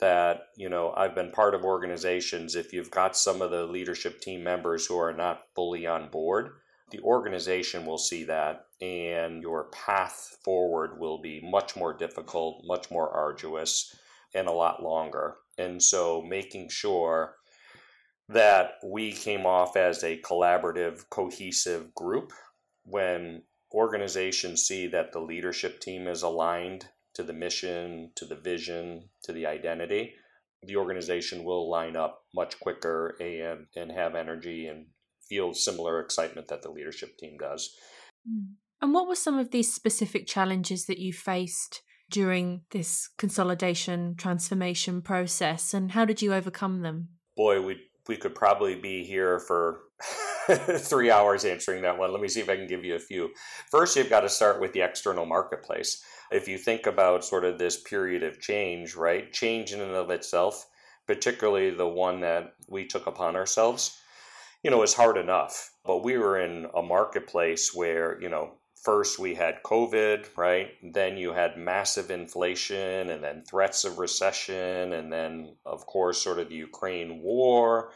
that 0.00 0.46
you 0.56 0.68
know 0.68 0.92
I've 0.96 1.14
been 1.14 1.30
part 1.30 1.54
of 1.54 1.64
organizations 1.64 2.56
if 2.56 2.72
you've 2.72 2.90
got 2.90 3.16
some 3.16 3.42
of 3.42 3.50
the 3.50 3.64
leadership 3.64 4.20
team 4.20 4.42
members 4.42 4.86
who 4.86 4.98
are 4.98 5.12
not 5.12 5.42
fully 5.54 5.86
on 5.86 6.10
board 6.10 6.52
the 6.90 7.00
organization 7.00 7.86
will 7.86 7.98
see 7.98 8.24
that 8.24 8.64
and 8.80 9.42
your 9.42 9.64
path 9.70 10.38
forward 10.42 10.98
will 10.98 11.20
be 11.20 11.40
much 11.42 11.76
more 11.76 11.92
difficult 11.92 12.62
much 12.64 12.90
more 12.90 13.10
arduous 13.10 13.94
and 14.34 14.48
a 14.48 14.52
lot 14.52 14.82
longer 14.82 15.36
and 15.58 15.82
so 15.82 16.22
making 16.22 16.68
sure 16.68 17.34
that 18.30 18.74
we 18.84 19.12
came 19.12 19.44
off 19.44 19.76
as 19.76 20.04
a 20.04 20.20
collaborative 20.20 21.08
cohesive 21.10 21.92
group 21.94 22.32
when 22.84 23.42
organizations 23.74 24.62
see 24.62 24.86
that 24.86 25.12
the 25.12 25.20
leadership 25.20 25.80
team 25.80 26.06
is 26.06 26.22
aligned 26.22 26.86
to 27.14 27.24
the 27.24 27.32
mission, 27.32 28.12
to 28.14 28.24
the 28.24 28.36
vision, 28.36 29.08
to 29.24 29.32
the 29.32 29.46
identity, 29.46 30.14
the 30.62 30.76
organization 30.76 31.42
will 31.42 31.68
line 31.68 31.96
up 31.96 32.22
much 32.34 32.58
quicker 32.60 33.16
and, 33.20 33.66
and 33.74 33.90
have 33.90 34.14
energy 34.14 34.66
and 34.66 34.86
feel 35.28 35.52
similar 35.52 36.00
excitement 36.00 36.48
that 36.48 36.62
the 36.62 36.70
leadership 36.70 37.16
team 37.18 37.36
does. 37.38 37.74
Hmm. 38.28 38.54
And 38.80 38.94
what 38.94 39.08
were 39.08 39.16
some 39.16 39.38
of 39.38 39.50
these 39.50 39.72
specific 39.72 40.26
challenges 40.26 40.86
that 40.86 40.98
you 40.98 41.12
faced 41.12 41.82
during 42.10 42.62
this 42.70 43.08
consolidation 43.18 44.14
transformation 44.16 45.02
process 45.02 45.74
and 45.74 45.92
how 45.92 46.04
did 46.04 46.22
you 46.22 46.32
overcome 46.32 46.82
them? 46.82 47.08
Boy, 47.36 47.60
we 47.60 47.80
we 48.08 48.16
could 48.16 48.34
probably 48.34 48.74
be 48.74 49.04
here 49.04 49.38
for 49.40 49.80
three 50.50 51.10
hours 51.10 51.44
answering 51.44 51.82
that 51.82 51.98
one. 51.98 52.12
Let 52.12 52.20
me 52.20 52.28
see 52.28 52.40
if 52.40 52.48
I 52.48 52.56
can 52.56 52.66
give 52.66 52.84
you 52.84 52.94
a 52.94 53.00
few. 53.00 53.30
First, 53.70 53.96
you've 53.96 54.10
got 54.10 54.20
to 54.20 54.28
start 54.28 54.60
with 54.60 54.72
the 54.72 54.80
external 54.80 55.26
marketplace 55.26 56.02
if 56.30 56.48
you 56.48 56.58
think 56.58 56.86
about 56.86 57.24
sort 57.24 57.44
of 57.44 57.58
this 57.58 57.80
period 57.80 58.22
of 58.22 58.40
change, 58.40 58.94
right? 58.94 59.32
Change 59.32 59.72
in 59.72 59.80
and 59.80 59.92
of 59.92 60.10
itself, 60.10 60.66
particularly 61.06 61.70
the 61.70 61.88
one 61.88 62.20
that 62.20 62.54
we 62.68 62.86
took 62.86 63.06
upon 63.06 63.36
ourselves, 63.36 63.98
you 64.62 64.70
know, 64.70 64.82
is 64.82 64.94
hard 64.94 65.16
enough. 65.16 65.72
But 65.84 66.04
we 66.04 66.18
were 66.18 66.38
in 66.40 66.66
a 66.74 66.82
marketplace 66.82 67.74
where, 67.74 68.20
you 68.20 68.28
know, 68.28 68.59
first 68.82 69.18
we 69.18 69.34
had 69.34 69.62
COVID, 69.62 70.36
right? 70.36 70.70
Then 70.82 71.16
you 71.16 71.32
had 71.32 71.56
massive 71.56 72.10
inflation 72.10 73.10
and 73.10 73.22
then 73.22 73.42
threats 73.42 73.84
of 73.84 73.98
recession. 73.98 74.92
And 74.92 75.12
then, 75.12 75.56
of 75.66 75.86
course, 75.86 76.22
sort 76.22 76.38
of 76.38 76.48
the 76.48 76.56
Ukraine 76.56 77.22
war 77.22 77.92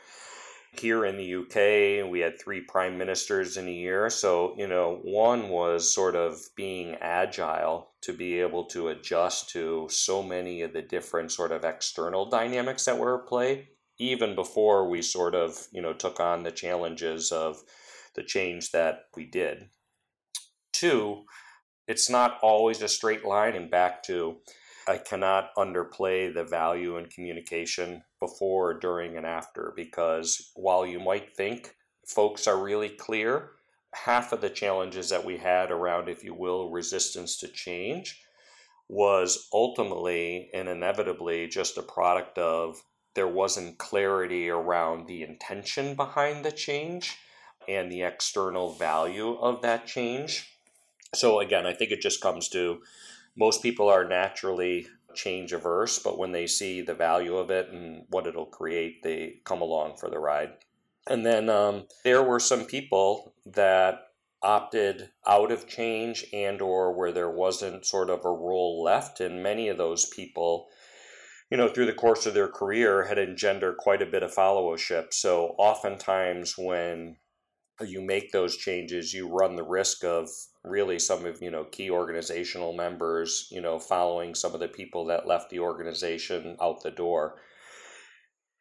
here 0.79 1.05
in 1.05 1.17
the 1.17 1.35
UK, 1.35 2.11
we 2.11 2.21
had 2.21 2.41
three 2.41 2.61
prime 2.61 2.99
ministers 2.99 3.57
in 3.57 3.69
a 3.69 3.73
year. 3.73 4.11
So, 4.11 4.55
you 4.57 4.67
know, 4.67 5.01
one 5.03 5.49
was 5.49 5.95
sort 5.95 6.17
of 6.17 6.41
being 6.57 6.97
agile 7.01 7.91
to 8.03 8.13
be 8.13 8.41
able 8.41 8.65
to 8.67 8.89
adjust 8.89 9.51
to 9.51 9.89
so 9.91 10.23
many 10.23 10.63
of 10.63 10.73
the 10.73 10.83
different 10.83 11.33
sort 11.33 11.53
of 11.53 11.65
external 11.65 12.29
dynamics 12.29 12.85
that 12.85 12.99
were 12.99 13.23
at 13.23 13.29
play, 13.29 13.69
even 13.99 14.35
before 14.35 14.89
we 14.89 15.01
sort 15.01 15.35
of, 15.35 15.67
you 15.73 15.81
know, 15.81 15.93
took 15.93 16.21
on 16.21 16.43
the 16.43 16.53
challenges 16.53 17.31
of 17.33 17.63
the 18.15 18.23
change 18.23 18.73
that 18.73 19.07
we 19.17 19.25
did. 19.25 19.69
Two, 20.75 21.25
it's 21.87 22.11
not 22.11 22.39
always 22.43 22.83
a 22.83 22.89
straight 22.89 23.25
line, 23.25 23.55
and 23.55 23.71
back 23.71 24.03
to 24.05 24.39
I 24.87 24.99
cannot 24.99 25.55
underplay 25.57 26.33
the 26.33 26.45
value 26.45 26.99
in 26.99 27.07
communication 27.07 28.03
before, 28.21 28.75
during, 28.75 29.17
and 29.17 29.25
after 29.25 29.73
because 29.75 30.51
while 30.57 30.85
you 30.85 31.01
might 31.01 31.35
think 31.37 31.75
folks 32.07 32.47
are 32.47 32.63
really 32.63 32.91
clear, 32.91 33.53
half 33.95 34.33
of 34.33 34.41
the 34.41 34.51
challenges 34.51 35.09
that 35.09 35.25
we 35.25 35.39
had 35.39 35.71
around, 35.71 36.09
if 36.09 36.25
you 36.25 36.35
will, 36.35 36.71
resistance 36.71 37.39
to 37.39 37.49
change 37.49 38.21
was 38.89 39.49
ultimately 39.53 40.51
and 40.53 40.69
inevitably 40.69 41.47
just 41.47 41.79
a 41.79 41.83
product 41.83 42.37
of 42.37 42.83
there 43.15 43.29
wasn't 43.29 43.79
clarity 43.79 44.51
around 44.51 45.07
the 45.07 45.23
intention 45.23 45.95
behind 45.95 46.45
the 46.45 46.53
change 46.53 47.17
and 47.69 47.91
the 47.91 48.03
external 48.03 48.75
value 48.75 49.39
of 49.39 49.63
that 49.63 49.87
change. 49.87 50.54
So, 51.15 51.41
again, 51.41 51.67
I 51.67 51.73
think 51.73 51.91
it 51.91 52.01
just 52.01 52.21
comes 52.21 52.49
to 52.51 52.81
most 53.37 53.63
people 53.63 53.89
are 53.89 54.07
naturally 54.07 54.87
change 55.15 55.53
averse, 55.53 55.99
but 55.99 56.19
when 56.19 56.33
they 56.33 56.47
see 56.47 56.81
the 56.81 56.95
value 56.95 57.37
of 57.37 57.51
it 57.51 57.71
and 57.71 58.05
what 58.09 58.27
it'll 58.27 58.47
create, 58.47 59.03
they 59.03 59.41
come 59.45 59.61
along 59.61 59.97
for 59.97 60.11
the 60.11 60.19
ride. 60.19 60.53
And 61.07 61.25
then 61.25 61.49
um, 61.49 61.85
there 62.03 62.23
were 62.23 62.41
some 62.41 62.65
people 62.65 63.35
that 63.47 64.09
opted 64.45 65.09
out 65.27 65.51
of 65.51 65.67
change 65.67 66.27
and 66.33 66.61
or 66.61 66.93
where 66.93 67.13
there 67.13 67.31
wasn't 67.31 67.87
sort 67.87 68.11
of 68.11 68.25
a 68.25 68.31
role 68.31 68.83
left 68.83 69.19
and 69.19 69.43
many 69.43 69.69
of 69.69 69.79
those 69.79 70.05
people 70.05 70.69
you 71.51 71.57
know 71.57 71.67
through 71.67 71.87
the 71.87 71.95
course 71.95 72.27
of 72.27 72.35
their 72.35 72.49
career 72.49 73.05
had 73.05 73.19
engendered 73.19 73.79
quite 73.79 74.03
a 74.03 74.07
bit 74.07 74.23
of 74.23 74.35
followership 74.35 75.15
so 75.15 75.55
oftentimes 75.57 76.59
when 76.59 77.17
you 77.81 78.01
make 78.01 78.31
those 78.31 78.57
changes 78.57 79.13
you 79.13 79.29
run 79.29 79.57
the 79.57 79.65
risk 79.65 80.05
of 80.05 80.29
really 80.63 80.99
some 80.99 81.27
of 81.27 81.43
you 81.43 81.51
know 81.51 81.65
key 81.65 81.91
organizational 81.91 82.73
members 82.73 83.49
you 83.51 83.61
know 83.61 83.79
following 83.79 84.35
some 84.35 84.55
of 84.55 84.61
the 84.61 84.69
people 84.69 85.07
that 85.07 85.27
left 85.27 85.51
the 85.51 85.59
organization 85.59 86.57
out 86.61 86.83
the 86.83 86.91
door. 86.91 87.37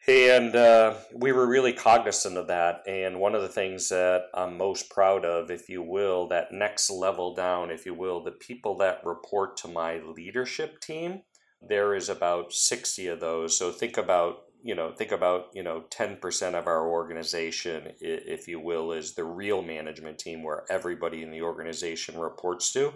And 0.05 0.53
uh, 0.53 0.95
we 1.15 1.31
were 1.31 1.47
really 1.47 1.71
cognizant 1.71 2.35
of 2.37 2.47
that 2.47 2.81
and 2.85 3.21
one 3.21 3.35
of 3.35 3.41
the 3.41 3.47
things 3.47 3.87
that 3.87 4.23
i'm 4.33 4.57
most 4.57 4.89
proud 4.89 5.23
of 5.23 5.49
if 5.49 5.69
you 5.69 5.81
will 5.81 6.27
that 6.27 6.51
next 6.51 6.89
level 6.89 7.33
down 7.33 7.71
if 7.71 7.85
you 7.85 7.93
will 7.93 8.21
the 8.21 8.31
people 8.31 8.77
that 8.79 8.99
report 9.05 9.55
to 9.57 9.69
my 9.69 10.01
leadership 10.01 10.81
team 10.81 11.21
there 11.67 11.95
is 11.95 12.09
about 12.09 12.53
60 12.53 13.07
of 13.07 13.19
those. 13.19 13.57
So 13.57 13.71
think 13.71 13.97
about 13.97 14.43
you 14.63 14.73
know 14.73 14.91
think 14.91 15.11
about 15.11 15.47
you 15.53 15.61
know 15.61 15.83
10% 15.89 16.53
of 16.55 16.67
our 16.67 16.87
organization 16.87 17.91
if 17.99 18.47
you 18.47 18.59
will 18.59 18.93
is 18.93 19.13
the 19.13 19.23
real 19.23 19.61
management 19.61 20.17
team 20.17 20.41
where 20.41 20.63
everybody 20.69 21.21
in 21.21 21.31
the 21.31 21.41
organization 21.41 22.17
reports 22.17 22.71
to. 22.73 22.93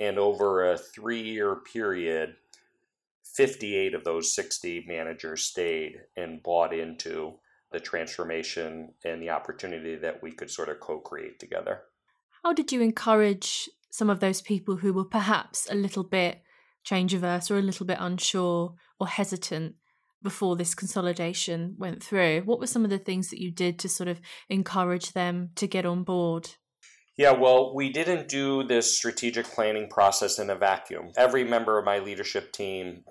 And 0.00 0.18
over 0.18 0.72
a 0.72 0.78
3 0.78 1.20
year 1.20 1.56
period 1.56 2.34
58 3.36 3.94
of 3.94 4.04
those 4.04 4.34
60 4.34 4.84
managers 4.86 5.44
stayed 5.44 6.00
and 6.16 6.42
bought 6.42 6.72
into 6.72 7.34
the 7.72 7.80
transformation 7.80 8.94
and 9.04 9.20
the 9.20 9.30
opportunity 9.30 9.96
that 9.96 10.22
we 10.22 10.30
could 10.30 10.50
sort 10.50 10.68
of 10.68 10.78
co-create 10.78 11.40
together. 11.40 11.82
How 12.44 12.52
did 12.52 12.70
you 12.70 12.80
encourage 12.80 13.68
some 13.90 14.08
of 14.08 14.20
those 14.20 14.40
people 14.40 14.76
who 14.76 14.92
were 14.92 15.04
perhaps 15.04 15.68
a 15.70 15.74
little 15.74 16.04
bit 16.04 16.42
change 16.84 17.12
averse 17.14 17.50
or 17.50 17.58
a 17.58 17.62
little 17.62 17.86
bit 17.86 17.98
unsure 18.00 18.74
or 19.00 19.08
hesitant 19.08 19.74
before 20.24 20.56
this 20.56 20.74
consolidation 20.74 21.76
went 21.78 22.02
through. 22.02 22.40
What 22.44 22.58
were 22.58 22.66
some 22.66 22.82
of 22.82 22.90
the 22.90 22.98
things 22.98 23.30
that 23.30 23.40
you 23.40 23.52
did 23.52 23.78
to 23.80 23.88
sort 23.88 24.08
of 24.08 24.20
encourage 24.48 25.12
them 25.12 25.50
to 25.54 25.68
get 25.68 25.86
on 25.86 26.02
board? 26.02 26.48
Yeah, 27.16 27.30
well, 27.32 27.72
we 27.72 27.90
didn't 27.90 28.26
do 28.26 28.64
this 28.64 28.96
strategic 28.96 29.46
planning 29.46 29.88
process 29.88 30.40
in 30.40 30.50
a 30.50 30.56
vacuum. 30.56 31.12
Every 31.16 31.44
member 31.44 31.78
of 31.78 31.84
my 31.84 32.00
leadership 32.00 32.52
team 32.52 33.04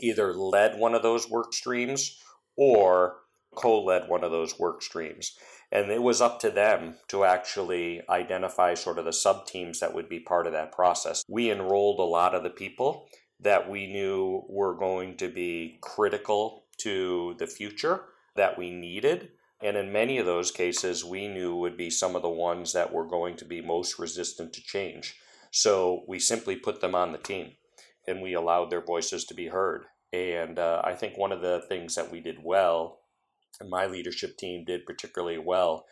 either 0.00 0.32
led 0.32 0.78
one 0.78 0.94
of 0.94 1.02
those 1.02 1.28
work 1.28 1.52
streams 1.52 2.18
or 2.56 3.16
co 3.56 3.82
led 3.82 4.08
one 4.08 4.22
of 4.22 4.30
those 4.30 4.58
work 4.58 4.82
streams. 4.82 5.36
And 5.72 5.90
it 5.90 6.02
was 6.02 6.20
up 6.20 6.38
to 6.40 6.50
them 6.50 6.96
to 7.08 7.24
actually 7.24 8.02
identify 8.08 8.74
sort 8.74 8.98
of 8.98 9.06
the 9.06 9.12
sub 9.12 9.46
teams 9.46 9.80
that 9.80 9.94
would 9.94 10.08
be 10.08 10.20
part 10.20 10.46
of 10.46 10.52
that 10.52 10.70
process. 10.70 11.24
We 11.28 11.50
enrolled 11.50 11.98
a 11.98 12.04
lot 12.04 12.34
of 12.34 12.42
the 12.42 12.50
people 12.50 13.08
that 13.42 13.68
we 13.68 13.86
knew 13.86 14.44
were 14.48 14.74
going 14.74 15.16
to 15.18 15.28
be 15.28 15.78
critical 15.80 16.64
to 16.78 17.34
the 17.38 17.46
future 17.46 18.02
that 18.36 18.56
we 18.56 18.70
needed. 18.70 19.30
And 19.62 19.76
in 19.76 19.92
many 19.92 20.18
of 20.18 20.26
those 20.26 20.50
cases, 20.50 21.04
we 21.04 21.28
knew 21.28 21.54
would 21.56 21.76
be 21.76 21.90
some 21.90 22.16
of 22.16 22.22
the 22.22 22.28
ones 22.28 22.72
that 22.72 22.92
were 22.92 23.06
going 23.06 23.36
to 23.36 23.44
be 23.44 23.60
most 23.60 23.98
resistant 23.98 24.52
to 24.54 24.62
change. 24.62 25.16
So 25.50 26.02
we 26.08 26.18
simply 26.18 26.56
put 26.56 26.80
them 26.80 26.94
on 26.94 27.12
the 27.12 27.18
team 27.18 27.52
and 28.08 28.22
we 28.22 28.34
allowed 28.34 28.70
their 28.70 28.84
voices 28.84 29.24
to 29.26 29.34
be 29.34 29.48
heard. 29.48 29.84
And 30.12 30.58
uh, 30.58 30.82
I 30.84 30.94
think 30.94 31.16
one 31.16 31.32
of 31.32 31.40
the 31.40 31.62
things 31.68 31.94
that 31.94 32.10
we 32.10 32.20
did 32.20 32.38
well, 32.42 33.00
and 33.60 33.70
my 33.70 33.86
leadership 33.86 34.36
team 34.36 34.64
did 34.64 34.86
particularly 34.86 35.38
well, 35.38 35.86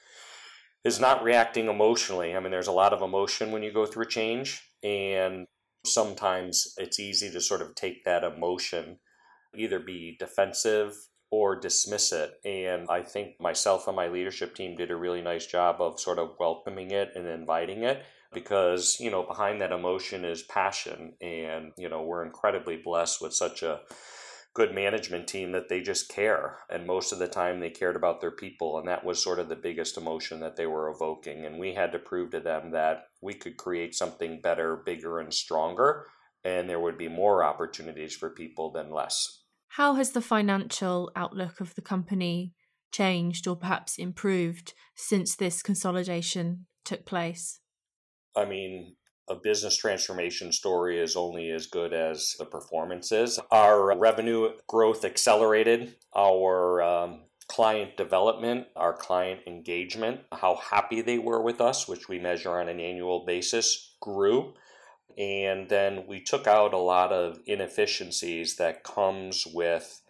is 0.84 0.98
not 0.98 1.22
reacting 1.22 1.68
emotionally. 1.68 2.34
I 2.34 2.40
mean, 2.40 2.50
there's 2.50 2.66
a 2.66 2.72
lot 2.72 2.92
of 2.92 3.02
emotion 3.02 3.52
when 3.52 3.62
you 3.62 3.72
go 3.72 3.86
through 3.86 4.04
a 4.04 4.08
change, 4.08 4.62
and 4.82 5.46
sometimes 5.84 6.74
it's 6.76 7.00
easy 7.00 7.30
to 7.30 7.40
sort 7.40 7.62
of 7.62 7.74
take 7.74 8.04
that 8.04 8.24
emotion, 8.24 8.98
either 9.54 9.78
be 9.78 10.16
defensive 10.18 10.94
or 11.30 11.58
dismiss 11.58 12.12
it. 12.12 12.32
And 12.44 12.88
I 12.90 13.02
think 13.02 13.40
myself 13.40 13.86
and 13.86 13.96
my 13.96 14.08
leadership 14.08 14.54
team 14.54 14.76
did 14.76 14.90
a 14.90 14.96
really 14.96 15.22
nice 15.22 15.46
job 15.46 15.80
of 15.80 16.00
sort 16.00 16.18
of 16.18 16.34
welcoming 16.40 16.90
it 16.90 17.12
and 17.14 17.26
inviting 17.26 17.84
it 17.84 18.02
because, 18.32 18.96
you 19.00 19.10
know, 19.10 19.22
behind 19.22 19.60
that 19.60 19.72
emotion 19.72 20.24
is 20.24 20.42
passion. 20.42 21.14
And, 21.20 21.72
you 21.76 21.88
know, 21.88 22.02
we're 22.02 22.24
incredibly 22.24 22.76
blessed 22.76 23.22
with 23.22 23.32
such 23.32 23.62
a 23.62 23.80
good 24.54 24.74
management 24.74 25.28
team 25.28 25.52
that 25.52 25.68
they 25.68 25.80
just 25.80 26.08
care. 26.08 26.58
And 26.68 26.86
most 26.86 27.12
of 27.12 27.18
the 27.18 27.28
time 27.28 27.60
they 27.60 27.70
cared 27.70 27.96
about 27.96 28.20
their 28.20 28.30
people. 28.30 28.78
And 28.78 28.88
that 28.88 29.04
was 29.04 29.22
sort 29.22 29.38
of 29.38 29.48
the 29.48 29.56
biggest 29.56 29.96
emotion 29.96 30.40
that 30.40 30.56
they 30.56 30.66
were 30.66 30.90
evoking. 30.90 31.46
And 31.46 31.58
we 31.58 31.74
had 31.74 31.92
to 31.92 31.98
prove 31.98 32.32
to 32.32 32.40
them 32.40 32.72
that 32.72 33.04
we 33.22 33.34
could 33.34 33.56
create 33.56 33.94
something 33.94 34.40
better, 34.40 34.76
bigger, 34.84 35.20
and 35.20 35.32
stronger. 35.32 36.06
And 36.42 36.68
there 36.68 36.80
would 36.80 36.98
be 36.98 37.08
more 37.08 37.44
opportunities 37.44 38.16
for 38.16 38.30
people 38.30 38.72
than 38.72 38.90
less. 38.90 39.42
How 39.68 39.94
has 39.94 40.10
the 40.12 40.20
financial 40.20 41.12
outlook 41.14 41.60
of 41.60 41.74
the 41.76 41.82
company 41.82 42.54
changed 42.92 43.46
or 43.46 43.54
perhaps 43.54 43.98
improved 43.98 44.74
since 44.96 45.36
this 45.36 45.62
consolidation 45.62 46.66
took 46.84 47.06
place? 47.06 47.60
I 48.36 48.46
mean, 48.46 48.96
a 49.30 49.34
business 49.36 49.76
transformation 49.76 50.52
story 50.52 51.00
is 51.00 51.16
only 51.16 51.50
as 51.50 51.66
good 51.66 51.94
as 51.94 52.34
the 52.38 52.44
performance 52.44 53.12
is. 53.12 53.38
Our 53.50 53.96
revenue 53.96 54.50
growth 54.66 55.04
accelerated, 55.04 55.94
our 56.14 56.82
um, 56.82 57.20
client 57.48 57.96
development, 57.96 58.66
our 58.76 58.92
client 58.92 59.40
engagement, 59.46 60.20
how 60.32 60.56
happy 60.56 61.00
they 61.00 61.18
were 61.18 61.40
with 61.40 61.60
us, 61.60 61.88
which 61.88 62.08
we 62.08 62.18
measure 62.18 62.60
on 62.60 62.68
an 62.68 62.80
annual 62.80 63.24
basis, 63.24 63.94
grew 64.00 64.54
and 65.18 65.68
then 65.68 66.06
we 66.06 66.20
took 66.20 66.46
out 66.46 66.72
a 66.72 66.78
lot 66.78 67.12
of 67.12 67.40
inefficiencies 67.46 68.56
that 68.56 68.84
comes 68.84 69.46
with 69.46 70.02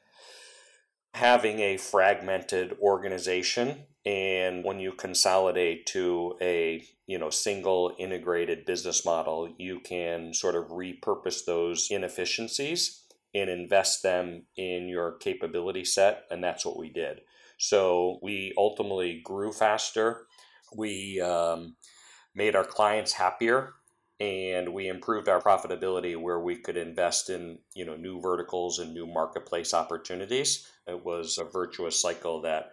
having 1.15 1.59
a 1.59 1.77
fragmented 1.77 2.77
organization 2.81 3.85
and 4.07 4.65
when 4.65 4.81
you 4.81 4.93
consolidate 4.93 5.87
to 5.87 6.35
a 6.41 6.83
you 7.07 7.19
know 7.19 7.31
single 7.31 7.95
integrated 7.99 8.65
business 8.65 9.05
model 9.05 9.53
you 9.59 9.79
can 9.81 10.33
sort 10.33 10.55
of 10.55 10.69
repurpose 10.69 11.45
those 11.45 11.89
inefficiencies 11.91 13.05
and 13.35 13.49
invest 13.49 14.03
them 14.03 14.43
in 14.57 14.89
your 14.89 15.13
capability 15.19 15.85
set 15.85 16.25
and 16.31 16.43
that's 16.43 16.65
what 16.65 16.79
we 16.79 16.91
did. 16.91 17.21
So 17.59 18.19
we 18.23 18.55
ultimately 18.57 19.21
grew 19.23 19.53
faster. 19.53 20.27
We 20.75 21.21
um, 21.21 21.77
made 22.35 22.57
our 22.57 22.65
clients 22.65 23.13
happier 23.13 23.75
and 24.19 24.73
we 24.73 24.89
improved 24.89 25.29
our 25.29 25.41
profitability 25.41 26.21
where 26.21 26.41
we 26.41 26.57
could 26.57 26.77
invest 26.77 27.31
in 27.31 27.59
you 27.75 27.85
know 27.85 27.97
new 27.97 28.21
verticals 28.21 28.79
and 28.79 28.93
new 28.93 29.07
marketplace 29.07 29.75
opportunities. 29.75 30.67
It 30.87 31.05
was 31.05 31.39
a 31.39 31.45
virtuous 31.45 32.01
cycle 32.01 32.43
that 32.43 32.73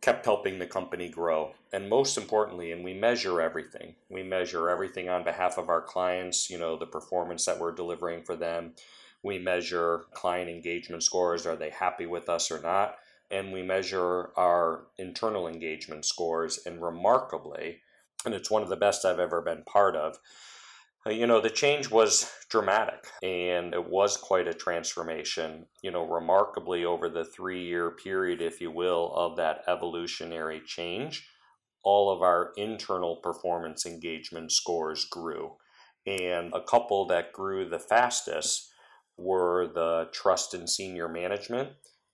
kept 0.00 0.24
helping 0.24 0.58
the 0.58 0.66
company 0.66 1.08
grow. 1.08 1.52
And 1.72 1.88
most 1.88 2.16
importantly 2.16 2.72
and 2.72 2.84
we 2.84 2.94
measure 2.94 3.40
everything 3.40 3.94
we 4.08 4.22
measure 4.22 4.68
everything 4.68 5.08
on 5.08 5.24
behalf 5.24 5.58
of 5.58 5.68
our 5.68 5.80
clients 5.82 6.50
you 6.50 6.58
know 6.58 6.76
the 6.76 6.86
performance 6.86 7.44
that 7.46 7.58
we're 7.58 7.72
delivering 7.72 8.22
for 8.22 8.36
them. 8.36 8.72
We 9.22 9.38
measure 9.38 10.06
client 10.14 10.48
engagement 10.48 11.02
scores 11.02 11.46
are 11.46 11.56
they 11.56 11.70
happy 11.70 12.06
with 12.06 12.28
us 12.28 12.50
or 12.50 12.60
not? 12.60 12.96
And 13.30 13.52
we 13.52 13.62
measure 13.62 14.30
our 14.36 14.86
internal 14.98 15.46
engagement 15.46 16.04
scores 16.04 16.58
and 16.66 16.82
remarkably 16.82 17.80
and 18.24 18.34
it's 18.34 18.50
one 18.50 18.62
of 18.62 18.68
the 18.68 18.76
best 18.76 19.04
I've 19.04 19.20
ever 19.20 19.40
been 19.40 19.62
part 19.62 19.96
of 19.96 20.18
Uh, 21.06 21.10
you 21.10 21.26
know, 21.26 21.40
the 21.40 21.50
change 21.50 21.90
was 21.90 22.30
dramatic 22.50 23.06
and 23.22 23.72
it 23.72 23.88
was 23.88 24.16
quite 24.16 24.46
a 24.46 24.52
transformation, 24.52 25.66
you 25.82 25.90
know, 25.90 26.06
remarkably 26.06 26.84
over 26.84 27.08
the 27.08 27.24
three 27.24 27.64
year 27.64 27.90
period, 27.90 28.42
if 28.42 28.60
you 28.60 28.70
will, 28.70 29.12
of 29.14 29.36
that 29.36 29.62
evolutionary 29.66 30.60
change. 30.66 31.26
All 31.82 32.10
of 32.10 32.20
our 32.20 32.52
internal 32.56 33.16
performance 33.16 33.86
engagement 33.86 34.52
scores 34.52 35.06
grew. 35.06 35.56
And 36.06 36.52
a 36.52 36.62
couple 36.62 37.06
that 37.06 37.32
grew 37.32 37.68
the 37.68 37.78
fastest 37.78 38.70
were 39.16 39.68
the 39.74 40.08
trust 40.12 40.52
in 40.52 40.66
senior 40.66 41.08
management 41.08 41.70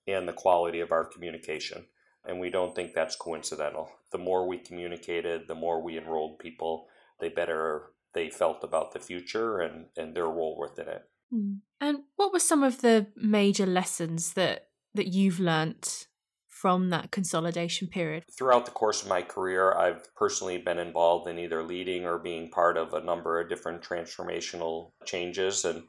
and 0.07 0.29
the 0.29 0.33
quality 0.33 0.81
of 0.81 0.93
our 0.93 1.05
communication. 1.05 1.87
And 2.25 2.39
we 2.39 2.51
don't 2.51 2.75
think 2.75 2.95
that's 2.95 3.17
coincidental. 3.17 3.91
The 4.13 4.19
more 4.19 4.47
we 4.47 4.59
communicated, 4.59 5.43
the 5.49 5.55
more 5.55 5.83
we 5.83 5.99
enrolled 5.99 6.39
people, 6.39 6.87
they 7.21 7.29
better 7.29 7.91
they 8.17 8.31
felt 8.31 8.65
about 8.65 8.93
the 8.93 8.99
future 8.99 9.61
and, 9.61 9.87
and 9.97 10.17
their 10.17 10.27
role 10.27 10.59
within 10.59 10.89
it. 10.89 11.03
Hmm. 11.31 11.55
And 11.81 11.99
what 12.17 12.33
were 12.33 12.41
some 12.41 12.65
of 12.65 12.81
the 12.81 13.07
major 13.15 13.67
lessons 13.67 14.33
that 14.33 14.69
that 14.95 15.09
you've 15.09 15.39
learnt 15.39 16.07
from 16.49 16.89
that 16.89 17.11
consolidation 17.11 17.87
period? 17.87 18.25
Throughout 18.37 18.65
the 18.65 18.73
course 18.73 19.03
of 19.03 19.09
my 19.09 19.21
career, 19.21 19.75
I've 19.75 20.13
personally 20.15 20.57
been 20.57 20.79
involved 20.79 21.29
in 21.29 21.39
either 21.39 21.63
leading 21.63 22.07
or 22.07 22.19
being 22.19 22.51
part 22.51 22.79
of 22.79 22.95
a 22.95 23.05
number 23.05 23.39
of 23.39 23.51
different 23.51 23.83
transformational 23.83 24.93
changes 25.05 25.67
and 25.67 25.83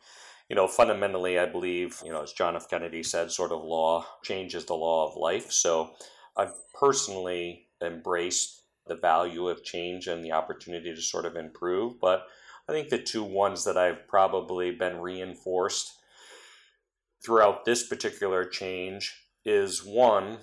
you 0.50 0.56
know, 0.56 0.68
fundamentally, 0.68 1.38
I 1.38 1.46
believe, 1.46 2.02
you 2.06 2.12
know, 2.12 2.24
as 2.24 2.32
John 2.32 2.56
F. 2.56 2.70
Kennedy 2.70 3.04
said, 3.04 3.32
sort 3.32 3.52
of 3.52 3.64
law 3.64 4.06
changes 4.24 4.66
the 4.66 4.76
law 4.76 5.10
of 5.10 5.18
life. 5.18 5.52
So 5.52 5.92
I've 6.38 6.54
personally 6.80 7.68
embraced 7.84 8.57
the 8.88 8.96
value 8.96 9.48
of 9.48 9.64
change 9.64 10.08
and 10.08 10.24
the 10.24 10.32
opportunity 10.32 10.94
to 10.94 11.02
sort 11.02 11.26
of 11.26 11.36
improve. 11.36 12.00
But 12.00 12.28
I 12.70 12.74
think 12.74 12.90
the 12.90 12.98
two 12.98 13.24
ones 13.24 13.64
that 13.64 13.78
I've 13.78 14.08
probably 14.08 14.72
been 14.72 15.00
reinforced 15.00 15.94
throughout 17.24 17.66
this 17.66 17.88
particular 17.88 18.46
change 18.46 19.16
is 19.46 19.84
one, 19.84 20.38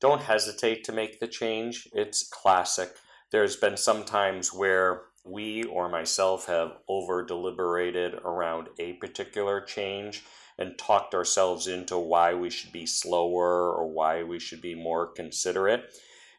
don't 0.00 0.22
hesitate 0.22 0.84
to 0.84 0.92
make 0.92 1.20
the 1.20 1.26
change. 1.26 1.88
It's 1.92 2.28
classic. 2.28 2.90
There's 3.30 3.56
been 3.56 3.76
some 3.76 4.04
times 4.04 4.52
where 4.52 5.02
we 5.24 5.64
or 5.64 5.88
myself 5.88 6.46
have 6.46 6.72
over 6.88 7.24
deliberated 7.24 8.14
around 8.24 8.68
a 8.78 8.92
particular 8.94 9.60
change 9.62 10.22
and 10.58 10.78
talked 10.78 11.14
ourselves 11.14 11.66
into 11.66 11.98
why 11.98 12.34
we 12.34 12.50
should 12.50 12.72
be 12.72 12.86
slower 12.86 13.72
or 13.72 13.88
why 13.88 14.22
we 14.22 14.38
should 14.38 14.60
be 14.60 14.74
more 14.74 15.06
considerate 15.06 15.84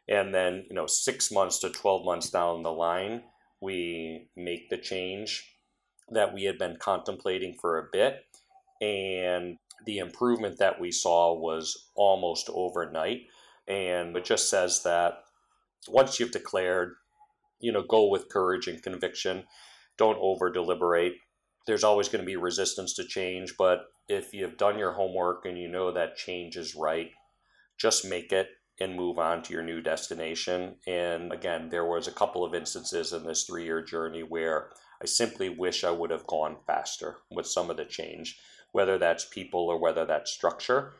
and 0.07 0.33
then 0.33 0.65
you 0.69 0.75
know 0.75 0.87
six 0.87 1.31
months 1.31 1.59
to 1.59 1.69
12 1.69 2.05
months 2.05 2.29
down 2.29 2.63
the 2.63 2.71
line 2.71 3.23
we 3.61 4.27
make 4.35 4.69
the 4.69 4.77
change 4.77 5.55
that 6.09 6.33
we 6.33 6.43
had 6.43 6.57
been 6.57 6.77
contemplating 6.77 7.55
for 7.59 7.79
a 7.79 7.87
bit. 7.91 8.25
And 8.81 9.57
the 9.85 9.97
improvement 9.97 10.59
that 10.59 10.79
we 10.79 10.91
saw 10.91 11.33
was 11.33 11.89
almost 11.95 12.49
overnight. 12.53 13.21
And 13.67 14.15
it 14.15 14.25
just 14.25 14.49
says 14.49 14.83
that 14.83 15.23
once 15.87 16.19
you've 16.19 16.31
declared 16.31 16.95
you 17.59 17.71
know 17.71 17.83
go 17.83 18.07
with 18.07 18.29
courage 18.29 18.67
and 18.67 18.81
conviction. 18.83 19.45
Don't 19.97 20.17
over 20.19 20.51
deliberate. 20.51 21.13
There's 21.65 21.85
always 21.85 22.09
going 22.09 22.19
to 22.19 22.25
be 22.25 22.35
resistance 22.35 22.93
to 22.95 23.05
change 23.05 23.55
but 23.57 23.85
if 24.07 24.33
you've 24.33 24.57
done 24.57 24.77
your 24.77 24.91
homework 24.91 25.45
and 25.45 25.57
you 25.57 25.67
know 25.67 25.91
that 25.91 26.15
change 26.15 26.57
is 26.57 26.75
right 26.75 27.09
just 27.75 28.05
make 28.05 28.31
it 28.31 28.49
and 28.79 28.95
move 28.95 29.17
on 29.17 29.41
to 29.43 29.53
your 29.53 29.63
new 29.63 29.81
destination. 29.81 30.75
And 30.85 31.31
again, 31.31 31.69
there 31.69 31.85
was 31.85 32.07
a 32.07 32.11
couple 32.11 32.43
of 32.43 32.53
instances 32.53 33.13
in 33.13 33.25
this 33.25 33.43
three 33.43 33.63
year 33.63 33.81
journey 33.81 34.23
where 34.23 34.69
I 35.01 35.05
simply 35.05 35.49
wish 35.49 35.83
I 35.83 35.91
would 35.91 36.11
have 36.11 36.27
gone 36.27 36.57
faster 36.67 37.17
with 37.31 37.47
some 37.47 37.69
of 37.69 37.77
the 37.77 37.85
change, 37.85 38.39
whether 38.71 38.97
that's 38.97 39.25
people 39.25 39.67
or 39.67 39.79
whether 39.79 40.05
that's 40.05 40.31
structure. 40.31 40.93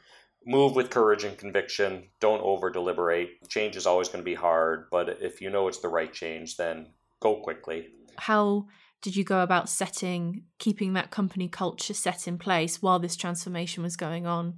Move 0.45 0.75
with 0.75 0.91
courage 0.91 1.23
and 1.23 1.37
conviction. 1.37 2.09
Don't 2.19 2.41
over 2.41 2.69
deliberate. 2.69 3.29
Change 3.49 3.75
is 3.75 3.87
always 3.87 4.07
going 4.07 4.19
to 4.19 4.23
be 4.23 4.35
hard, 4.35 4.85
but 4.91 5.17
if 5.21 5.41
you 5.41 5.49
know 5.49 5.67
it's 5.67 5.79
the 5.79 5.87
right 5.87 6.13
change, 6.13 6.57
then 6.57 6.87
go 7.19 7.37
quickly. 7.37 7.87
How 8.17 8.67
did 9.01 9.15
you 9.15 9.23
go 9.23 9.41
about 9.41 9.69
setting, 9.69 10.43
keeping 10.59 10.93
that 10.93 11.11
company 11.11 11.47
culture 11.47 11.93
set 11.93 12.27
in 12.27 12.37
place 12.37 12.81
while 12.81 12.99
this 12.99 13.15
transformation 13.15 13.81
was 13.81 13.95
going 13.95 14.25
on? 14.25 14.55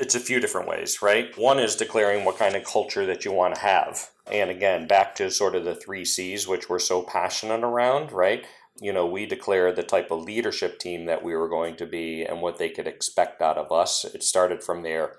It's 0.00 0.14
a 0.14 0.20
few 0.20 0.40
different 0.40 0.66
ways, 0.66 1.02
right? 1.02 1.36
One 1.36 1.58
is 1.58 1.76
declaring 1.76 2.24
what 2.24 2.38
kind 2.38 2.56
of 2.56 2.64
culture 2.64 3.04
that 3.04 3.26
you 3.26 3.32
want 3.32 3.54
to 3.54 3.60
have. 3.60 4.08
And 4.26 4.48
again, 4.48 4.86
back 4.86 5.14
to 5.16 5.30
sort 5.30 5.54
of 5.54 5.66
the 5.66 5.74
three 5.74 6.06
C's, 6.06 6.48
which 6.48 6.70
we're 6.70 6.78
so 6.78 7.02
passionate 7.02 7.62
around, 7.62 8.10
right? 8.10 8.46
You 8.80 8.94
know, 8.94 9.04
we 9.04 9.26
declare 9.26 9.72
the 9.72 9.82
type 9.82 10.10
of 10.10 10.22
leadership 10.24 10.78
team 10.78 11.04
that 11.04 11.22
we 11.22 11.36
were 11.36 11.50
going 11.50 11.76
to 11.76 11.86
be 11.86 12.22
and 12.22 12.40
what 12.40 12.56
they 12.56 12.70
could 12.70 12.86
expect 12.86 13.42
out 13.42 13.58
of 13.58 13.70
us. 13.70 14.06
It 14.06 14.22
started 14.22 14.64
from 14.64 14.82
there. 14.82 15.16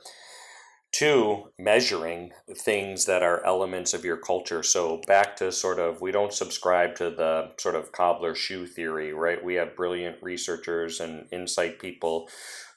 Two, 0.91 1.51
measuring 1.59 2.31
things 2.57 3.05
that 3.05 3.21
are 3.21 3.45
elements 3.45 3.93
of 3.93 4.03
your 4.03 4.17
culture. 4.17 4.63
So, 4.63 4.99
back 5.07 5.37
to 5.37 5.51
sort 5.51 5.79
of, 5.79 6.01
we 6.01 6.11
don't 6.11 6.33
subscribe 6.33 6.95
to 6.95 7.11
the 7.11 7.51
sort 7.57 7.75
of 7.75 7.93
cobbler 7.93 8.35
shoe 8.35 8.65
theory, 8.65 9.13
right? 9.13 9.41
We 9.41 9.53
have 9.55 9.75
brilliant 9.75 10.17
researchers 10.21 10.99
and 10.99 11.27
insight 11.31 11.79
people 11.79 12.27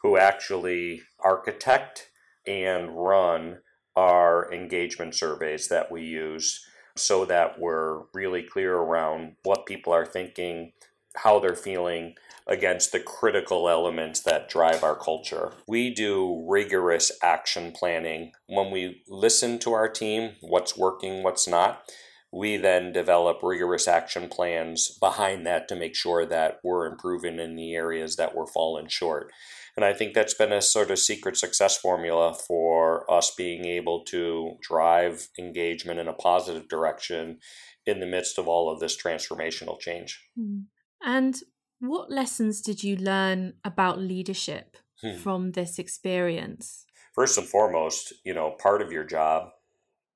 who 0.05 0.19
actually 0.19 1.01
architect 1.19 2.11
and 2.47 2.91
run 2.95 3.57
our 3.97 4.53
engagement 4.53 5.15
surveys 5.15 5.69
that 5.69 5.91
we 5.91 6.03
use 6.03 6.63
so 6.95 7.25
that 7.25 7.59
we're 7.59 8.03
really 8.13 8.43
clear 8.43 8.77
around 8.77 9.35
what 9.45 9.65
people 9.65 9.95
are 9.95 10.05
thinking, 10.05 10.73
how 11.17 11.41
they're 11.41 11.57
feeling 11.57 12.15
against 12.47 12.93
the 12.93 13.01
critical 13.01 13.67
elements 13.67 14.21
that 14.21 14.47
drive 14.47 14.85
our 14.85 14.95
culture. 14.95 15.53
We 15.67 15.95
do 15.95 16.45
rigorous 16.47 17.11
action 17.23 17.73
planning. 17.73 18.33
When 18.47 18.71
we 18.71 19.03
listen 19.09 19.59
to 19.61 19.73
our 19.73 19.89
team, 19.89 20.33
what's 20.43 20.77
working, 20.77 21.23
what's 21.23 21.49
not, 21.49 21.91
we 22.31 22.59
then 22.59 22.93
develop 22.93 23.39
rigorous 23.43 23.89
action 23.89 24.29
plans 24.29 24.99
behind 25.01 25.47
that 25.47 25.67
to 25.69 25.77
make 25.77 25.95
sure 25.95 26.27
that 26.27 26.59
we're 26.63 26.85
improving 26.85 27.39
in 27.39 27.57
the 27.57 27.75
areas 27.75 28.17
that 28.17 28.35
we're 28.35 28.47
falling 28.47 28.89
short. 28.89 29.33
And 29.77 29.85
I 29.85 29.93
think 29.93 30.15
that's 30.15 30.35
been 30.35 30.53
a 30.53 30.63
sort 30.63 30.91
of 30.91 30.99
secret 30.99 31.37
success 31.37 31.77
formula 31.77 32.35
for 32.35 33.11
us 33.11 33.35
being 33.35 33.65
able 33.65 34.05
to 34.05 34.57
drive 34.63 35.29
engagement 35.39 35.99
in 35.99 36.07
a 36.07 36.13
positive 36.13 36.69
direction 36.69 37.39
in 37.85 38.01
the 38.01 38.07
midst 38.07 38.39
of 38.39 38.47
all 38.47 38.73
of 38.73 38.81
this 38.81 38.97
transformational 38.97 39.79
change. 39.81 40.23
Hmm. 40.37 40.61
And 41.03 41.37
what 41.81 42.11
lessons 42.11 42.61
did 42.61 42.85
you 42.85 42.97
learn 42.97 43.55
about 43.65 43.99
leadership 43.99 44.77
hmm. 45.03 45.17
from 45.17 45.53
this 45.53 45.79
experience? 45.79 46.87
First 47.15 47.37
and 47.37 47.47
foremost, 47.47 48.15
you 48.25 48.35
know, 48.35 48.57
part 48.63 48.81
of 48.81 48.93
your 48.93 49.05
job 49.05 49.51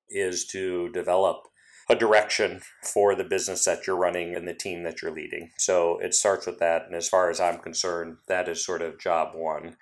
is 0.09 0.45
to 0.47 0.89
develop 0.89 1.43
a 1.89 1.95
direction 1.95 2.61
for 2.83 3.15
the 3.15 3.23
business 3.23 3.65
that 3.65 3.87
you're 3.87 3.97
running 3.97 4.35
and 4.35 4.47
the 4.47 4.53
team 4.53 4.83
that 4.83 5.01
you're 5.01 5.11
leading. 5.11 5.49
So 5.57 5.97
it 5.99 6.13
starts 6.13 6.45
with 6.45 6.59
that. 6.59 6.85
And 6.85 6.93
as 6.93 7.09
far 7.09 7.29
as 7.29 7.39
I'm 7.39 7.57
concerned, 7.57 8.17
that 8.27 8.47
is 8.47 8.63
sort 8.63 8.83
of 8.83 8.99
job 8.99 9.35
one. 9.35 9.75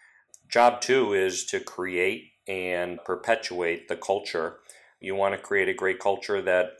Job 0.50 0.80
two 0.80 1.14
is 1.14 1.46
to 1.48 1.60
create 1.60 2.32
and 2.48 3.04
perpetuate 3.04 3.90
the 3.90 3.98
culture. 3.98 4.60
You 5.02 5.16
want 5.16 5.36
to 5.36 5.42
create 5.42 5.68
a 5.68 5.74
great 5.74 6.00
culture 6.00 6.42
that 6.42 6.72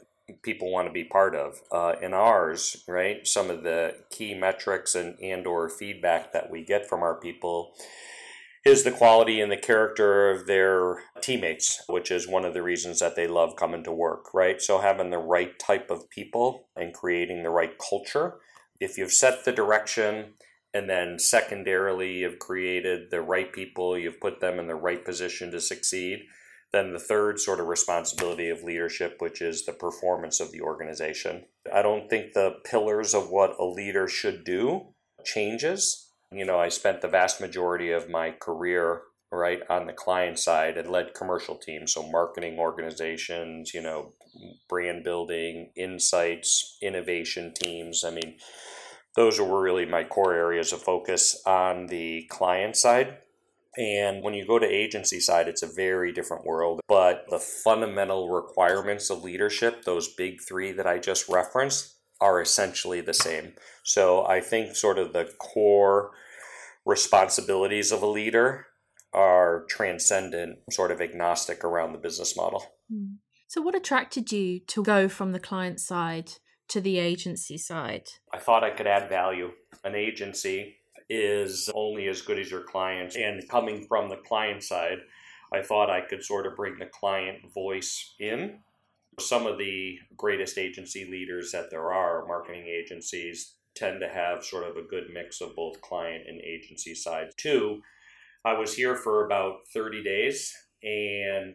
people 0.42 0.72
want 0.72 0.88
to 0.88 0.92
be 0.92 1.04
part 1.04 1.34
of. 1.34 1.60
Uh, 1.70 1.94
in 2.00 2.14
ours, 2.14 2.84
right, 2.88 3.26
some 3.26 3.50
of 3.50 3.62
the 3.62 3.96
key 4.10 4.34
metrics 4.34 4.94
and 4.94 5.18
and 5.20 5.46
or 5.46 5.68
feedback 5.68 6.32
that 6.32 6.50
we 6.50 6.64
get 6.64 6.88
from 6.88 7.02
our 7.02 7.14
people 7.14 7.74
is 8.64 8.84
the 8.84 8.90
quality 8.90 9.40
and 9.40 9.50
the 9.50 9.56
character 9.56 10.30
of 10.30 10.46
their 10.46 11.02
teammates, 11.20 11.82
which 11.88 12.10
is 12.10 12.28
one 12.28 12.44
of 12.44 12.54
the 12.54 12.62
reasons 12.62 13.00
that 13.00 13.16
they 13.16 13.26
love 13.26 13.56
coming 13.56 13.84
to 13.84 13.92
work, 13.92 14.34
right? 14.34 14.60
So 14.60 14.80
having 14.80 15.10
the 15.10 15.18
right 15.18 15.58
type 15.58 15.90
of 15.90 16.10
people 16.10 16.68
and 16.76 16.92
creating 16.92 17.42
the 17.42 17.50
right 17.50 17.72
culture. 17.78 18.34
If 18.80 18.98
you've 18.98 19.12
set 19.12 19.44
the 19.44 19.52
direction 19.52 20.34
and 20.74 20.88
then 20.88 21.18
secondarily 21.18 22.18
you've 22.18 22.38
created 22.38 23.10
the 23.10 23.22
right 23.22 23.52
people, 23.52 23.98
you've 23.98 24.20
put 24.20 24.40
them 24.40 24.58
in 24.58 24.66
the 24.66 24.74
right 24.74 25.04
position 25.04 25.50
to 25.52 25.60
succeed, 25.60 26.20
then 26.72 26.92
the 26.92 26.98
third 26.98 27.40
sort 27.40 27.60
of 27.60 27.66
responsibility 27.66 28.50
of 28.50 28.62
leadership, 28.62 29.16
which 29.20 29.40
is 29.40 29.64
the 29.64 29.72
performance 29.72 30.40
of 30.40 30.52
the 30.52 30.60
organization. 30.60 31.44
I 31.72 31.82
don't 31.82 32.10
think 32.10 32.32
the 32.32 32.56
pillars 32.64 33.14
of 33.14 33.30
what 33.30 33.56
a 33.58 33.64
leader 33.64 34.06
should 34.06 34.44
do 34.44 34.88
changes 35.24 36.07
you 36.30 36.44
know, 36.44 36.58
I 36.58 36.68
spent 36.68 37.00
the 37.00 37.08
vast 37.08 37.40
majority 37.40 37.90
of 37.90 38.08
my 38.08 38.30
career 38.32 39.02
right 39.30 39.60
on 39.68 39.86
the 39.86 39.92
client 39.92 40.38
side 40.38 40.76
and 40.76 40.90
led 40.90 41.14
commercial 41.14 41.56
teams, 41.56 41.92
so 41.92 42.08
marketing 42.10 42.58
organizations, 42.58 43.74
you 43.74 43.82
know, 43.82 44.14
brand 44.68 45.04
building, 45.04 45.70
insights, 45.76 46.78
innovation 46.82 47.52
teams. 47.54 48.04
I 48.04 48.10
mean, 48.10 48.36
those 49.16 49.40
were 49.40 49.60
really 49.60 49.84
my 49.84 50.04
core 50.04 50.34
areas 50.34 50.72
of 50.72 50.82
focus 50.82 51.42
on 51.44 51.86
the 51.86 52.26
client 52.30 52.76
side. 52.76 53.18
And 53.76 54.22
when 54.24 54.34
you 54.34 54.46
go 54.46 54.58
to 54.58 54.66
agency 54.66 55.20
side, 55.20 55.46
it's 55.46 55.62
a 55.62 55.72
very 55.72 56.12
different 56.12 56.44
world. 56.44 56.80
But 56.88 57.26
the 57.28 57.38
fundamental 57.38 58.28
requirements 58.28 59.10
of 59.10 59.22
leadership, 59.22 59.84
those 59.84 60.14
big 60.14 60.40
three 60.40 60.72
that 60.72 60.86
I 60.86 60.98
just 60.98 61.28
referenced, 61.28 61.97
are 62.20 62.40
essentially 62.40 63.00
the 63.00 63.14
same. 63.14 63.52
So 63.82 64.26
I 64.26 64.40
think 64.40 64.74
sort 64.74 64.98
of 64.98 65.12
the 65.12 65.30
core 65.38 66.10
responsibilities 66.84 67.92
of 67.92 68.02
a 68.02 68.06
leader 68.06 68.66
are 69.12 69.64
transcendent, 69.68 70.58
sort 70.70 70.90
of 70.90 71.00
agnostic 71.00 71.64
around 71.64 71.92
the 71.92 71.98
business 71.98 72.36
model. 72.36 72.64
Hmm. 72.90 73.16
So, 73.46 73.62
what 73.62 73.74
attracted 73.74 74.30
you 74.30 74.60
to 74.60 74.82
go 74.82 75.08
from 75.08 75.32
the 75.32 75.40
client 75.40 75.80
side 75.80 76.32
to 76.68 76.82
the 76.82 76.98
agency 76.98 77.56
side? 77.56 78.08
I 78.32 78.38
thought 78.38 78.62
I 78.62 78.70
could 78.70 78.86
add 78.86 79.08
value. 79.08 79.52
An 79.84 79.94
agency 79.94 80.76
is 81.08 81.70
only 81.74 82.08
as 82.08 82.20
good 82.20 82.38
as 82.38 82.50
your 82.50 82.62
client, 82.62 83.16
and 83.16 83.48
coming 83.48 83.86
from 83.88 84.10
the 84.10 84.16
client 84.16 84.62
side, 84.62 84.98
I 85.50 85.62
thought 85.62 85.88
I 85.88 86.02
could 86.02 86.22
sort 86.22 86.46
of 86.46 86.56
bring 86.56 86.78
the 86.78 86.86
client 86.86 87.38
voice 87.54 88.14
in 88.20 88.58
some 89.18 89.46
of 89.46 89.58
the 89.58 89.98
greatest 90.16 90.58
agency 90.58 91.04
leaders 91.04 91.52
that 91.52 91.70
there 91.70 91.92
are, 91.92 92.26
marketing 92.26 92.66
agencies, 92.66 93.54
tend 93.74 94.00
to 94.00 94.08
have 94.08 94.44
sort 94.44 94.64
of 94.64 94.76
a 94.76 94.88
good 94.88 95.04
mix 95.12 95.40
of 95.40 95.54
both 95.54 95.80
client 95.80 96.24
and 96.26 96.40
agency 96.40 96.94
side. 96.94 97.28
Two, 97.36 97.82
I 98.44 98.54
was 98.54 98.74
here 98.74 98.96
for 98.96 99.24
about 99.24 99.68
30 99.72 100.02
days 100.02 100.54
and 100.82 101.54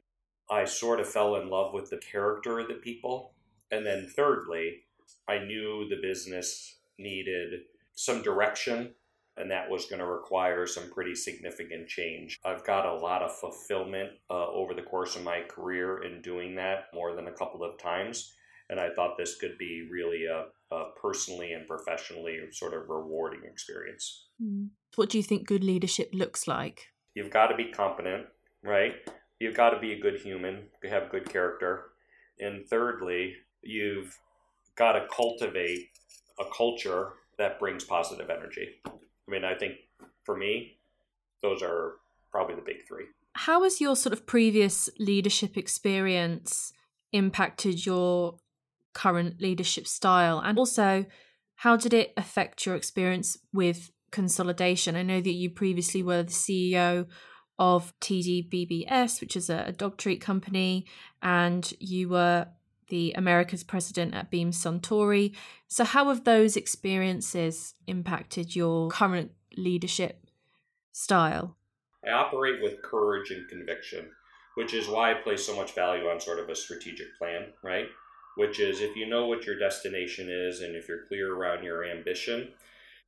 I 0.50 0.66
sort 0.66 1.00
of 1.00 1.10
fell 1.10 1.36
in 1.36 1.50
love 1.50 1.74
with 1.74 1.90
the 1.90 1.98
character 1.98 2.60
of 2.60 2.68
the 2.68 2.76
people. 2.76 3.34
And 3.72 3.86
then 3.86 4.12
thirdly, 4.16 4.84
I 5.28 5.40
knew 5.40 5.88
the 5.88 6.02
business 6.02 6.78
needed 6.98 7.62
some 7.94 8.22
direction 8.22 8.94
and 9.38 9.50
that 9.50 9.70
was 9.70 9.86
going 9.86 10.00
to 10.00 10.06
require 10.06 10.68
some 10.68 10.92
pretty 10.92 11.16
significant 11.16 11.88
change. 11.88 12.40
I've 12.46 12.66
got 12.66 12.86
a 12.86 12.96
lot 12.96 13.22
of 13.22 13.36
fulfillment 13.36 14.12
uh, 14.30 14.48
over 14.48 14.74
the 14.74 14.82
course 14.84 15.16
of 15.16 15.24
my 15.24 15.42
career 15.42 16.04
in 16.04 16.22
doing 16.22 16.56
that 16.56 16.86
more 16.94 17.16
than 17.16 17.28
a 17.28 17.32
couple 17.32 17.64
of 17.64 17.80
times, 17.80 18.34
and 18.70 18.80
I 18.80 18.90
thought 18.94 19.18
this 19.18 19.36
could 19.36 19.58
be 19.58 19.88
really 19.92 20.26
a, 20.26 20.46
a 20.74 20.92
personally 21.02 21.54
and 21.54 21.68
professionally 21.68 22.40
sort 22.52 22.74
of 22.74 22.90
rewarding 22.90 23.42
experience. 23.44 24.28
Hmm. 24.42 24.66
What 24.96 25.10
do 25.10 25.18
you 25.18 25.24
think 25.24 25.48
good 25.48 25.64
leadership 25.64 26.12
looks 26.14 26.48
like? 26.48 26.88
You've 27.16 27.32
got 27.32 27.48
to 27.48 27.56
be 27.56 27.66
competent, 27.66 28.28
right? 28.64 28.94
You've 29.40 29.56
got 29.56 29.72
to 29.72 29.80
be 29.80 29.94
a 29.94 30.00
good 30.00 30.20
human, 30.22 30.64
you 30.84 30.90
have 30.90 31.12
good 31.12 31.30
character. 31.30 31.86
And 32.40 32.66
thirdly, 32.68 33.36
you've 33.62 34.18
got 34.76 34.94
to 34.94 35.08
cultivate 35.16 35.90
a 36.40 36.46
culture 36.56 37.14
that 37.38 37.60
brings 37.60 37.84
positive 37.84 38.30
energy. 38.30 38.82
I 39.28 39.32
mean, 39.32 39.44
I 39.44 39.56
think 39.56 39.76
for 40.24 40.36
me, 40.36 40.78
those 41.42 41.62
are 41.62 41.94
probably 42.32 42.56
the 42.56 42.62
big 42.62 42.88
three. 42.88 43.06
How 43.34 43.64
has 43.64 43.82
your 43.82 43.96
sort 43.96 44.14
of 44.14 44.26
previous 44.26 44.90
leadership 45.00 45.58
experience 45.58 46.74
impacted 47.12 47.86
your 47.86 48.38
current 48.94 49.42
leadership 49.42 49.88
style? 49.88 50.40
And 50.40 50.58
also, 50.58 51.06
how 51.58 51.78
did 51.78 51.94
it 51.94 52.14
affect 52.18 52.66
your 52.66 52.76
experience 52.76 53.38
with 53.52 53.92
consolidation? 54.12 54.96
I 54.96 55.04
know 55.04 55.22
that 55.22 55.32
you 55.32 55.50
previously 55.50 56.04
were 56.04 56.24
the 56.24 56.32
CEO 56.32 57.08
of 57.60 57.94
TDBBS, 58.02 59.22
which 59.22 59.36
is 59.36 59.50
a, 59.50 59.72
dog 59.72 59.98
treat 59.98 60.22
company, 60.22 60.86
and 61.22 61.72
you 61.80 62.10
were 62.10 62.48
the 62.94 63.12
America's 63.14 63.64
president 63.64 64.14
at 64.14 64.30
Beam 64.30 64.52
Suntory. 64.52 65.34
So, 65.68 65.84
how 65.84 66.10
have 66.10 66.26
those 66.26 66.56
experiences 66.56 67.74
impacted 67.88 68.56
your 68.56 68.90
current 68.90 69.32
leadership 69.58 70.28
style? 70.92 71.58
I 72.08 72.12
operate 72.12 72.62
with 72.62 72.84
courage 72.84 73.32
and 73.32 73.50
conviction, 73.50 74.12
which 74.54 74.76
is 74.76 74.88
why 74.88 75.10
I 75.10 75.16
place 75.16 75.44
so 75.44 75.56
much 75.56 75.74
value 75.74 76.04
on 76.04 76.20
sort 76.20 76.38
of 76.38 76.50
a 76.50 76.56
strategic 76.56 77.18
plan, 77.18 77.48
right? 77.64 77.88
Which 78.38 78.60
is 78.60 78.80
if 78.80 78.96
you 78.96 79.10
know 79.10 79.26
what 79.26 79.48
your 79.48 79.58
destination 79.58 80.30
is 80.30 80.62
and 80.62 80.76
if 80.76 80.88
you're 80.88 81.08
clear 81.08 81.34
around 81.34 81.64
your 81.64 81.84
ambition, 81.84 82.50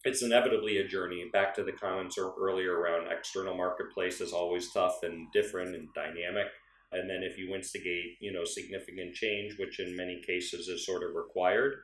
it's 0.03 0.23
inevitably 0.23 0.79
a 0.79 0.88
journey. 0.88 1.29
Back 1.31 1.53
to 1.57 1.63
the 1.63 1.73
comments 1.73 2.17
earlier 2.17 2.73
around 2.73 3.11
external 3.11 3.55
marketplace 3.55 4.19
is 4.19 4.33
always 4.33 4.71
tough 4.71 5.03
and 5.03 5.31
different 5.31 5.75
and 5.75 5.89
dynamic 5.93 6.47
and 6.95 7.09
then 7.09 7.23
if 7.23 7.37
you 7.37 7.53
instigate 7.53 8.17
you 8.19 8.31
know 8.31 8.43
significant 8.43 9.13
change 9.13 9.57
which 9.57 9.79
in 9.79 9.95
many 9.95 10.21
cases 10.25 10.67
is 10.67 10.85
sort 10.85 11.03
of 11.03 11.15
required 11.15 11.75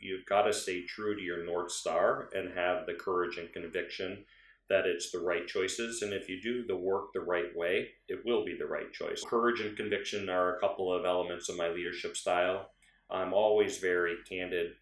you've 0.00 0.26
got 0.26 0.42
to 0.42 0.52
stay 0.52 0.84
true 0.84 1.16
to 1.16 1.22
your 1.22 1.44
north 1.44 1.70
star 1.70 2.28
and 2.34 2.56
have 2.56 2.86
the 2.86 2.94
courage 2.94 3.36
and 3.38 3.52
conviction 3.52 4.24
that 4.68 4.86
it's 4.86 5.10
the 5.10 5.18
right 5.18 5.46
choices. 5.46 6.02
And 6.02 6.12
if 6.12 6.28
you 6.28 6.40
do 6.40 6.66
the 6.66 6.76
work 6.76 7.12
the 7.12 7.20
right 7.20 7.54
way, 7.56 7.88
it 8.08 8.24
will 8.24 8.44
be 8.44 8.56
the 8.56 8.66
right 8.66 8.92
choice. 8.92 9.24
Courage 9.26 9.60
and 9.60 9.76
conviction 9.76 10.28
are 10.28 10.56
a 10.56 10.60
couple 10.60 10.92
of 10.92 11.04
elements 11.04 11.48
of 11.48 11.56
my 11.56 11.68
leadership 11.68 12.16
style. 12.16 12.70
I'm 13.10 13.32
always 13.32 13.78
very 13.78 14.16
candid 14.28 14.72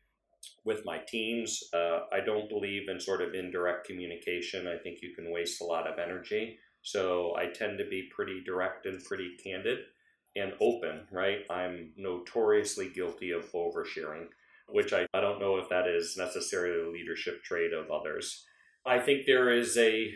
with 0.64 0.84
my 0.84 0.98
teams. 1.06 1.62
Uh, 1.72 2.00
I 2.12 2.20
don't 2.20 2.48
believe 2.48 2.88
in 2.88 3.00
sort 3.00 3.22
of 3.22 3.34
indirect 3.34 3.86
communication. 3.86 4.66
I 4.66 4.76
think 4.76 5.00
you 5.02 5.14
can 5.14 5.30
waste 5.30 5.60
a 5.60 5.64
lot 5.64 5.86
of 5.86 5.98
energy. 5.98 6.58
So 6.86 7.34
I 7.36 7.46
tend 7.46 7.78
to 7.78 7.84
be 7.84 8.08
pretty 8.14 8.44
direct 8.44 8.86
and 8.86 9.02
pretty 9.02 9.36
candid 9.42 9.80
and 10.36 10.52
open, 10.60 11.00
right? 11.10 11.40
I'm 11.50 11.90
notoriously 11.96 12.90
guilty 12.90 13.32
of 13.32 13.50
oversharing, 13.50 14.28
which 14.68 14.92
I, 14.92 15.04
I 15.12 15.20
don't 15.20 15.40
know 15.40 15.56
if 15.56 15.68
that 15.68 15.88
is 15.88 16.16
necessarily 16.16 16.80
a 16.80 16.92
leadership 16.92 17.42
trait 17.42 17.72
of 17.72 17.90
others. 17.90 18.46
I 18.86 19.00
think 19.00 19.26
there 19.26 19.52
is 19.52 19.76
a 19.76 20.14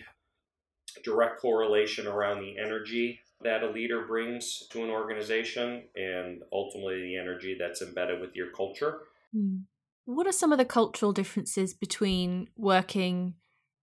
direct 1.02 1.40
correlation 1.40 2.06
around 2.06 2.38
the 2.38 2.56
energy 2.56 3.18
that 3.42 3.64
a 3.64 3.70
leader 3.70 4.06
brings 4.06 4.68
to 4.70 4.84
an 4.84 4.90
organization 4.90 5.88
and 5.96 6.42
ultimately 6.52 7.02
the 7.02 7.16
energy 7.16 7.56
that's 7.58 7.82
embedded 7.82 8.20
with 8.20 8.36
your 8.36 8.52
culture. 8.52 9.00
Hmm. 9.34 9.62
What 10.04 10.28
are 10.28 10.32
some 10.32 10.52
of 10.52 10.58
the 10.58 10.64
cultural 10.64 11.12
differences 11.12 11.74
between 11.74 12.46
working 12.56 13.34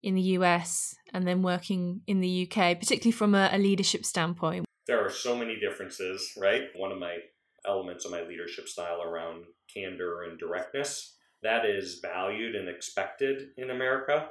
in 0.04 0.16
the 0.16 0.22
US 0.22 0.95
and 1.14 1.28
then 1.28 1.41
working 1.41 2.02
in 2.08 2.20
the 2.20 2.48
UK, 2.48 2.80
particularly 2.80 3.12
from 3.12 3.36
a, 3.36 3.50
a 3.52 3.58
leadership 3.58 4.06
standpoint? 4.06 4.66
There 4.86 5.04
are 5.06 5.10
so 5.10 5.36
many 5.36 5.60
differences, 5.60 6.32
right? 6.38 6.64
One 6.76 6.91
of 6.91 7.00
my 7.00 7.18
elements 7.66 8.06
of 8.06 8.12
my 8.12 8.22
leadership 8.22 8.68
style 8.68 9.02
around 9.02 9.45
candor 9.74 10.24
and 10.24 10.39
directness 10.39 11.18
that 11.43 11.66
is 11.66 12.00
valued 12.02 12.56
and 12.56 12.68
expected 12.68 13.50
in 13.58 13.70
America. 13.70 14.30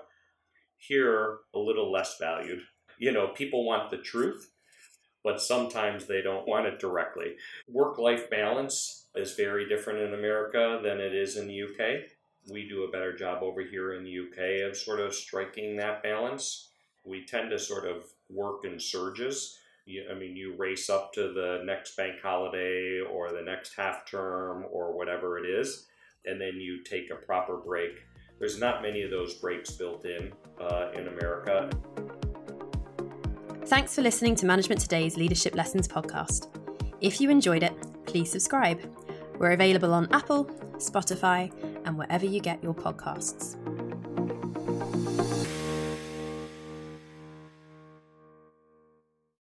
Here, 0.78 1.38
a 1.54 1.58
little 1.58 1.90
less 1.90 2.16
valued. 2.20 2.60
You 2.98 3.12
know, 3.12 3.28
people 3.28 3.64
want 3.64 3.90
the 3.90 3.98
truth, 3.98 4.50
but 5.22 5.40
sometimes 5.40 6.06
they 6.06 6.22
don't 6.22 6.48
want 6.48 6.66
it 6.66 6.78
directly. 6.78 7.34
Work 7.68 7.98
life 7.98 8.28
balance 8.30 9.08
is 9.14 9.34
very 9.34 9.68
different 9.68 10.00
in 10.00 10.14
America 10.14 10.80
than 10.82 11.00
it 11.00 11.14
is 11.14 11.36
in 11.36 11.46
the 11.46 11.62
UK. 11.62 12.02
We 12.48 12.68
do 12.68 12.84
a 12.84 12.90
better 12.90 13.16
job 13.16 13.42
over 13.42 13.62
here 13.62 13.94
in 13.94 14.04
the 14.04 14.18
UK 14.20 14.68
of 14.68 14.76
sort 14.76 15.00
of 15.00 15.14
striking 15.14 15.76
that 15.76 16.02
balance. 16.02 16.68
We 17.04 17.24
tend 17.24 17.50
to 17.50 17.58
sort 17.58 17.86
of 17.86 18.04
work 18.30 18.64
in 18.64 18.78
surges. 18.78 19.58
You, 19.84 20.04
I 20.10 20.14
mean, 20.14 20.36
you 20.36 20.54
race 20.56 20.90
up 20.90 21.12
to 21.14 21.32
the 21.32 21.62
next 21.64 21.96
bank 21.96 22.16
holiday 22.22 23.00
or 23.00 23.32
the 23.32 23.42
next 23.42 23.74
half 23.76 24.04
term 24.06 24.64
or 24.70 24.96
whatever 24.96 25.38
it 25.38 25.46
is, 25.48 25.86
and 26.24 26.40
then 26.40 26.54
you 26.56 26.82
take 26.82 27.10
a 27.10 27.16
proper 27.16 27.56
break. 27.56 28.02
There's 28.38 28.58
not 28.58 28.82
many 28.82 29.02
of 29.02 29.10
those 29.10 29.34
breaks 29.34 29.70
built 29.70 30.04
in 30.04 30.32
uh, 30.60 30.90
in 30.94 31.08
America. 31.08 31.70
Thanks 33.66 33.94
for 33.94 34.02
listening 34.02 34.36
to 34.36 34.46
Management 34.46 34.80
Today's 34.80 35.16
Leadership 35.16 35.54
Lessons 35.56 35.88
podcast. 35.88 36.48
If 37.00 37.20
you 37.20 37.30
enjoyed 37.30 37.62
it, 37.62 37.74
please 38.06 38.30
subscribe. 38.30 38.80
We're 39.38 39.52
available 39.52 39.92
on 39.92 40.08
Apple, 40.12 40.46
Spotify, 40.76 41.52
and 41.84 41.98
wherever 41.98 42.26
you 42.26 42.40
get 42.40 42.62
your 42.62 42.74
podcasts. 42.74 43.56